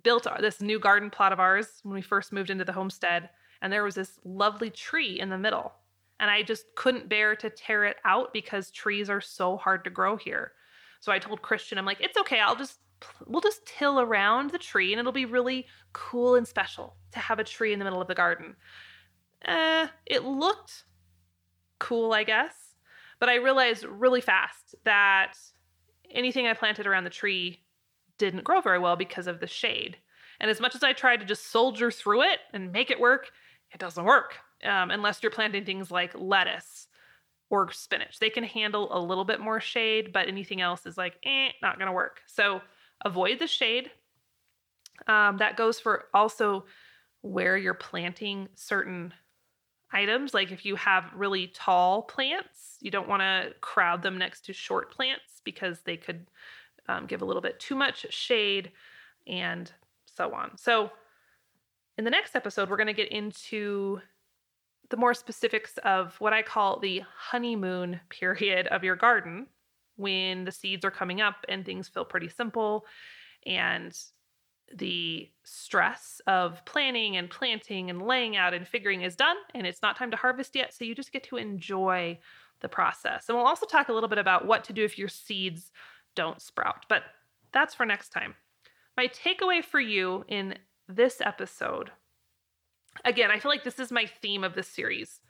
built 0.03 0.25
this 0.39 0.61
new 0.61 0.79
garden 0.79 1.09
plot 1.09 1.33
of 1.33 1.39
ours 1.39 1.79
when 1.83 1.95
we 1.95 2.01
first 2.01 2.31
moved 2.31 2.49
into 2.49 2.63
the 2.63 2.71
homestead, 2.71 3.29
and 3.61 3.73
there 3.73 3.83
was 3.83 3.95
this 3.95 4.19
lovely 4.23 4.69
tree 4.69 5.19
in 5.19 5.29
the 5.29 5.37
middle. 5.37 5.73
And 6.19 6.29
I 6.29 6.43
just 6.43 6.65
couldn't 6.75 7.09
bear 7.09 7.35
to 7.35 7.49
tear 7.49 7.83
it 7.83 7.97
out 8.05 8.31
because 8.31 8.69
trees 8.69 9.09
are 9.09 9.21
so 9.21 9.57
hard 9.57 9.83
to 9.85 9.89
grow 9.89 10.15
here. 10.15 10.51
So 10.99 11.11
I 11.11 11.17
told 11.17 11.41
Christian, 11.41 11.79
I'm 11.79 11.85
like, 11.85 11.99
it's 11.99 12.17
okay. 12.19 12.39
I'll 12.39 12.55
just 12.55 12.77
we'll 13.25 13.41
just 13.41 13.65
till 13.65 13.99
around 13.99 14.51
the 14.51 14.59
tree 14.59 14.93
and 14.93 14.99
it'll 14.99 15.11
be 15.11 15.25
really 15.25 15.65
cool 15.91 16.35
and 16.35 16.47
special 16.47 16.95
to 17.11 17.19
have 17.19 17.39
a 17.39 17.43
tree 17.43 17.73
in 17.73 17.79
the 17.79 17.85
middle 17.85 18.01
of 18.01 18.07
the 18.07 18.13
garden. 18.13 18.55
Uh, 19.45 19.87
it 20.05 20.23
looked 20.23 20.83
cool, 21.79 22.13
I 22.13 22.23
guess, 22.23 22.53
but 23.19 23.29
I 23.29 23.35
realized 23.35 23.85
really 23.85 24.21
fast 24.21 24.75
that 24.85 25.33
anything 26.11 26.47
I 26.47 26.53
planted 26.53 26.87
around 26.87 27.05
the 27.05 27.09
tree 27.09 27.63
didn't 28.17 28.43
grow 28.43 28.61
very 28.61 28.79
well 28.79 28.95
because 28.95 29.27
of 29.27 29.39
the 29.39 29.47
shade. 29.47 29.97
And 30.39 30.49
as 30.49 30.59
much 30.59 30.75
as 30.75 30.83
I 30.83 30.93
tried 30.93 31.19
to 31.21 31.25
just 31.25 31.51
soldier 31.51 31.91
through 31.91 32.23
it 32.23 32.39
and 32.53 32.71
make 32.71 32.91
it 32.91 32.99
work, 32.99 33.29
it 33.71 33.79
doesn't 33.79 34.05
work 34.05 34.37
um, 34.63 34.91
unless 34.91 35.21
you're 35.21 35.31
planting 35.31 35.65
things 35.65 35.91
like 35.91 36.13
lettuce 36.15 36.87
or 37.49 37.71
spinach. 37.71 38.19
They 38.19 38.29
can 38.29 38.43
handle 38.43 38.95
a 38.95 38.99
little 38.99 39.25
bit 39.25 39.39
more 39.39 39.59
shade, 39.59 40.13
but 40.13 40.27
anything 40.27 40.61
else 40.61 40.85
is 40.85 40.97
like, 40.97 41.15
eh, 41.23 41.49
not 41.61 41.77
to 41.79 41.91
work. 41.91 42.21
So 42.25 42.61
avoid 43.03 43.39
the 43.39 43.47
shade. 43.47 43.91
Um, 45.07 45.37
that 45.37 45.57
goes 45.57 45.79
for 45.79 46.05
also 46.13 46.65
where 47.21 47.57
you're 47.57 47.73
planting 47.73 48.47
certain 48.55 49.13
items. 49.93 50.33
Like 50.33 50.51
if 50.51 50.65
you 50.65 50.75
have 50.75 51.05
really 51.15 51.47
tall 51.47 52.03
plants, 52.03 52.77
you 52.81 52.91
don't 52.91 53.07
want 53.07 53.21
to 53.21 53.53
crowd 53.61 54.01
them 54.01 54.17
next 54.17 54.45
to 54.45 54.53
short 54.53 54.91
plants 54.91 55.41
because 55.43 55.79
they 55.81 55.97
could 55.97 56.27
um, 56.87 57.05
give 57.05 57.21
a 57.21 57.25
little 57.25 57.41
bit 57.41 57.59
too 57.59 57.75
much 57.75 58.05
shade, 58.09 58.71
and 59.27 59.71
so 60.05 60.33
on. 60.33 60.57
So, 60.57 60.91
in 61.97 62.05
the 62.05 62.09
next 62.09 62.35
episode, 62.35 62.69
we're 62.69 62.77
going 62.77 62.87
to 62.87 62.93
get 62.93 63.11
into 63.11 63.99
the 64.89 64.97
more 64.97 65.13
specifics 65.13 65.77
of 65.85 66.15
what 66.19 66.33
I 66.33 66.41
call 66.41 66.79
the 66.79 67.03
honeymoon 67.17 67.99
period 68.09 68.67
of 68.67 68.83
your 68.83 68.95
garden 68.95 69.47
when 69.95 70.45
the 70.45 70.51
seeds 70.51 70.83
are 70.83 70.91
coming 70.91 71.21
up 71.21 71.45
and 71.47 71.65
things 71.65 71.87
feel 71.87 72.03
pretty 72.03 72.29
simple 72.29 72.85
and 73.45 73.97
the 74.77 75.29
stress 75.43 76.21
of 76.27 76.63
planning 76.65 77.17
and 77.17 77.29
planting 77.29 77.89
and 77.89 78.01
laying 78.01 78.35
out 78.35 78.53
and 78.53 78.67
figuring 78.67 79.01
is 79.01 79.15
done 79.15 79.37
and 79.53 79.67
it's 79.67 79.81
not 79.81 79.95
time 79.95 80.11
to 80.11 80.17
harvest 80.17 80.55
yet 80.55 80.73
so 80.73 80.85
you 80.85 80.95
just 80.95 81.11
get 81.11 81.23
to 81.23 81.37
enjoy 81.37 82.17
the 82.61 82.69
process 82.69 83.27
and 83.27 83.37
we'll 83.37 83.47
also 83.47 83.65
talk 83.65 83.89
a 83.89 83.93
little 83.93 84.09
bit 84.09 84.17
about 84.17 84.45
what 84.45 84.63
to 84.63 84.73
do 84.73 84.83
if 84.83 84.97
your 84.97 85.07
seeds 85.07 85.71
don't 86.15 86.41
sprout. 86.41 86.85
But 86.89 87.03
that's 87.51 87.73
for 87.73 87.85
next 87.85 88.09
time. 88.09 88.35
My 88.97 89.07
takeaway 89.07 89.63
for 89.63 89.79
you 89.79 90.25
in 90.27 90.55
this 90.87 91.21
episode 91.21 91.91
again, 93.05 93.31
I 93.31 93.39
feel 93.39 93.51
like 93.51 93.63
this 93.63 93.79
is 93.79 93.91
my 93.91 94.05
theme 94.05 94.43
of 94.43 94.53
this 94.53 94.67
series. 94.67 95.21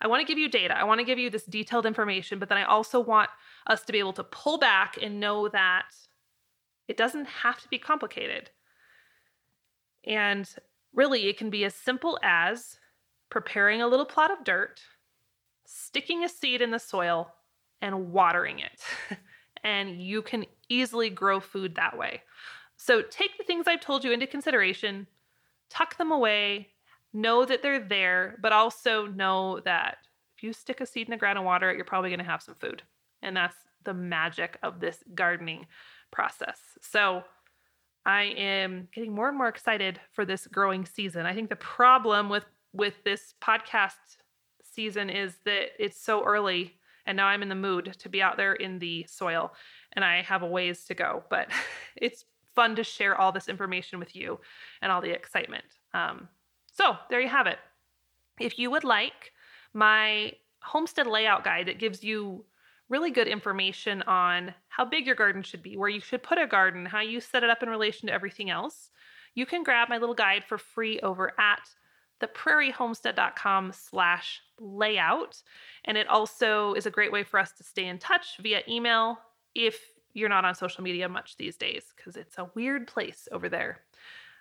I 0.00 0.06
want 0.06 0.26
to 0.26 0.26
give 0.26 0.38
you 0.38 0.48
data, 0.48 0.76
I 0.76 0.84
want 0.84 1.00
to 1.00 1.04
give 1.04 1.18
you 1.18 1.28
this 1.28 1.44
detailed 1.44 1.84
information, 1.84 2.38
but 2.38 2.48
then 2.48 2.56
I 2.56 2.64
also 2.64 3.00
want 3.00 3.28
us 3.66 3.82
to 3.82 3.92
be 3.92 3.98
able 3.98 4.14
to 4.14 4.24
pull 4.24 4.58
back 4.58 4.98
and 5.00 5.20
know 5.20 5.48
that 5.48 5.92
it 6.88 6.96
doesn't 6.96 7.26
have 7.26 7.60
to 7.60 7.68
be 7.68 7.78
complicated. 7.78 8.50
And 10.04 10.48
really, 10.94 11.28
it 11.28 11.38
can 11.38 11.50
be 11.50 11.64
as 11.64 11.74
simple 11.74 12.18
as 12.22 12.78
preparing 13.30 13.80
a 13.80 13.86
little 13.86 14.06
plot 14.06 14.30
of 14.30 14.44
dirt, 14.44 14.80
sticking 15.64 16.24
a 16.24 16.28
seed 16.28 16.62
in 16.62 16.70
the 16.70 16.78
soil, 16.78 17.32
and 17.80 18.12
watering 18.12 18.58
it. 18.58 18.82
and 19.64 20.00
you 20.02 20.22
can 20.22 20.44
easily 20.68 21.10
grow 21.10 21.40
food 21.40 21.74
that 21.74 21.96
way. 21.96 22.22
So 22.76 23.02
take 23.02 23.36
the 23.36 23.44
things 23.44 23.66
I've 23.66 23.80
told 23.80 24.04
you 24.04 24.12
into 24.12 24.26
consideration, 24.26 25.06
tuck 25.68 25.96
them 25.98 26.10
away, 26.10 26.68
know 27.12 27.44
that 27.44 27.62
they're 27.62 27.80
there, 27.80 28.36
but 28.40 28.52
also 28.52 29.06
know 29.06 29.60
that 29.60 29.98
if 30.36 30.42
you 30.42 30.52
stick 30.52 30.80
a 30.80 30.86
seed 30.86 31.06
in 31.06 31.10
the 31.10 31.16
ground 31.16 31.38
and 31.38 31.44
water 31.44 31.70
it, 31.70 31.76
you're 31.76 31.84
probably 31.84 32.10
going 32.10 32.20
to 32.20 32.24
have 32.24 32.42
some 32.42 32.54
food. 32.54 32.82
And 33.22 33.36
that's 33.36 33.56
the 33.84 33.94
magic 33.94 34.58
of 34.62 34.80
this 34.80 35.04
gardening 35.14 35.66
process. 36.10 36.58
So 36.80 37.22
I 38.06 38.22
am 38.22 38.88
getting 38.94 39.14
more 39.14 39.28
and 39.28 39.36
more 39.36 39.48
excited 39.48 40.00
for 40.12 40.24
this 40.24 40.46
growing 40.46 40.84
season. 40.86 41.26
I 41.26 41.34
think 41.34 41.48
the 41.48 41.56
problem 41.56 42.28
with 42.28 42.44
with 42.72 43.02
this 43.04 43.34
podcast 43.42 43.94
season 44.62 45.10
is 45.10 45.36
that 45.44 45.70
it's 45.78 46.00
so 46.00 46.24
early 46.24 46.76
and 47.06 47.16
now 47.16 47.26
I'm 47.26 47.42
in 47.42 47.48
the 47.48 47.54
mood 47.54 47.96
to 47.98 48.08
be 48.08 48.22
out 48.22 48.36
there 48.36 48.52
in 48.52 48.78
the 48.78 49.04
soil 49.08 49.52
and 49.94 50.04
I 50.04 50.22
have 50.22 50.42
a 50.42 50.46
ways 50.46 50.84
to 50.86 50.94
go. 50.94 51.24
But 51.28 51.48
it's 51.96 52.24
fun 52.54 52.76
to 52.76 52.84
share 52.84 53.20
all 53.20 53.32
this 53.32 53.48
information 53.48 53.98
with 53.98 54.14
you 54.14 54.40
and 54.82 54.92
all 54.92 55.00
the 55.00 55.10
excitement. 55.10 55.64
Um, 55.94 56.28
so 56.72 56.96
there 57.08 57.20
you 57.20 57.28
have 57.28 57.46
it. 57.46 57.58
If 58.38 58.58
you 58.58 58.70
would 58.70 58.84
like 58.84 59.32
my 59.72 60.32
homestead 60.62 61.06
layout 61.06 61.44
guide 61.44 61.66
that 61.66 61.78
gives 61.78 62.04
you 62.04 62.44
really 62.90 63.10
good 63.10 63.28
information 63.28 64.02
on 64.02 64.52
how 64.68 64.84
big 64.84 65.06
your 65.06 65.14
garden 65.14 65.42
should 65.42 65.62
be, 65.62 65.76
where 65.76 65.88
you 65.88 66.00
should 66.00 66.22
put 66.22 66.38
a 66.38 66.46
garden, 66.46 66.84
how 66.84 67.00
you 67.00 67.20
set 67.20 67.44
it 67.44 67.48
up 67.48 67.62
in 67.62 67.70
relation 67.70 68.08
to 68.08 68.12
everything 68.12 68.50
else, 68.50 68.90
you 69.34 69.46
can 69.46 69.62
grab 69.62 69.88
my 69.88 69.96
little 69.96 70.14
guide 70.14 70.44
for 70.44 70.58
free 70.58 70.98
over 71.00 71.32
at 71.38 71.62
theprairiehomestead.com 72.20 73.72
slash 73.72 74.40
layout. 74.58 75.42
And 75.84 75.96
it 75.96 76.08
also 76.08 76.74
is 76.74 76.84
a 76.84 76.90
great 76.90 77.12
way 77.12 77.22
for 77.22 77.38
us 77.38 77.52
to 77.52 77.64
stay 77.64 77.86
in 77.86 77.98
touch 77.98 78.36
via 78.40 78.62
email 78.68 79.18
if 79.54 79.78
you're 80.12 80.28
not 80.28 80.44
on 80.44 80.54
social 80.54 80.82
media 80.82 81.08
much 81.08 81.36
these 81.36 81.56
days, 81.56 81.94
because 81.96 82.16
it's 82.16 82.38
a 82.38 82.50
weird 82.54 82.88
place 82.88 83.28
over 83.30 83.48
there. 83.48 83.78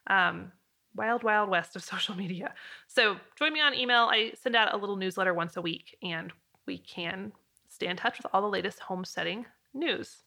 Um, 0.08 0.52
wild, 0.96 1.24
wild 1.24 1.50
west 1.50 1.76
of 1.76 1.84
social 1.94 2.16
media. 2.16 2.54
So 2.88 3.18
join 3.36 3.54
me 3.54 3.62
on 3.62 3.76
email. 3.76 4.10
I 4.12 4.34
send 4.42 4.56
out 4.56 4.74
a 4.74 4.78
little 4.78 4.96
newsletter 4.96 5.34
once 5.34 5.56
a 5.56 5.62
week, 5.62 5.96
and 6.02 6.34
we 6.66 6.80
can 6.80 7.32
stay 7.80 7.88
in 7.88 7.96
touch 7.96 8.18
with 8.18 8.28
all 8.34 8.42
the 8.42 8.48
latest 8.48 8.80
homesteading 8.82 9.46
news. 9.74 10.18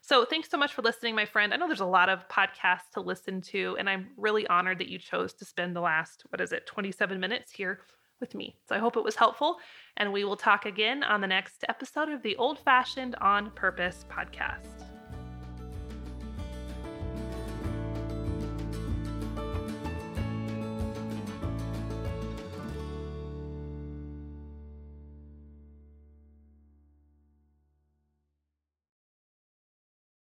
So, 0.00 0.24
thanks 0.24 0.48
so 0.48 0.56
much 0.56 0.72
for 0.72 0.80
listening, 0.80 1.14
my 1.14 1.26
friend. 1.26 1.52
I 1.52 1.58
know 1.58 1.66
there's 1.66 1.80
a 1.80 1.84
lot 1.84 2.08
of 2.08 2.26
podcasts 2.30 2.90
to 2.94 3.02
listen 3.02 3.42
to, 3.42 3.76
and 3.78 3.90
I'm 3.90 4.08
really 4.16 4.46
honored 4.46 4.78
that 4.78 4.88
you 4.88 4.98
chose 4.98 5.34
to 5.34 5.44
spend 5.44 5.76
the 5.76 5.82
last, 5.82 6.24
what 6.30 6.40
is 6.40 6.52
it, 6.52 6.66
27 6.66 7.20
minutes 7.20 7.52
here 7.52 7.80
with 8.20 8.34
me. 8.34 8.56
So, 8.66 8.74
I 8.74 8.78
hope 8.78 8.96
it 8.96 9.04
was 9.04 9.16
helpful, 9.16 9.58
and 9.98 10.14
we 10.14 10.24
will 10.24 10.36
talk 10.36 10.64
again 10.64 11.04
on 11.04 11.20
the 11.20 11.26
next 11.26 11.62
episode 11.68 12.08
of 12.08 12.22
the 12.22 12.36
Old 12.36 12.58
Fashioned 12.58 13.16
on 13.16 13.50
Purpose 13.50 14.06
podcast. 14.10 14.93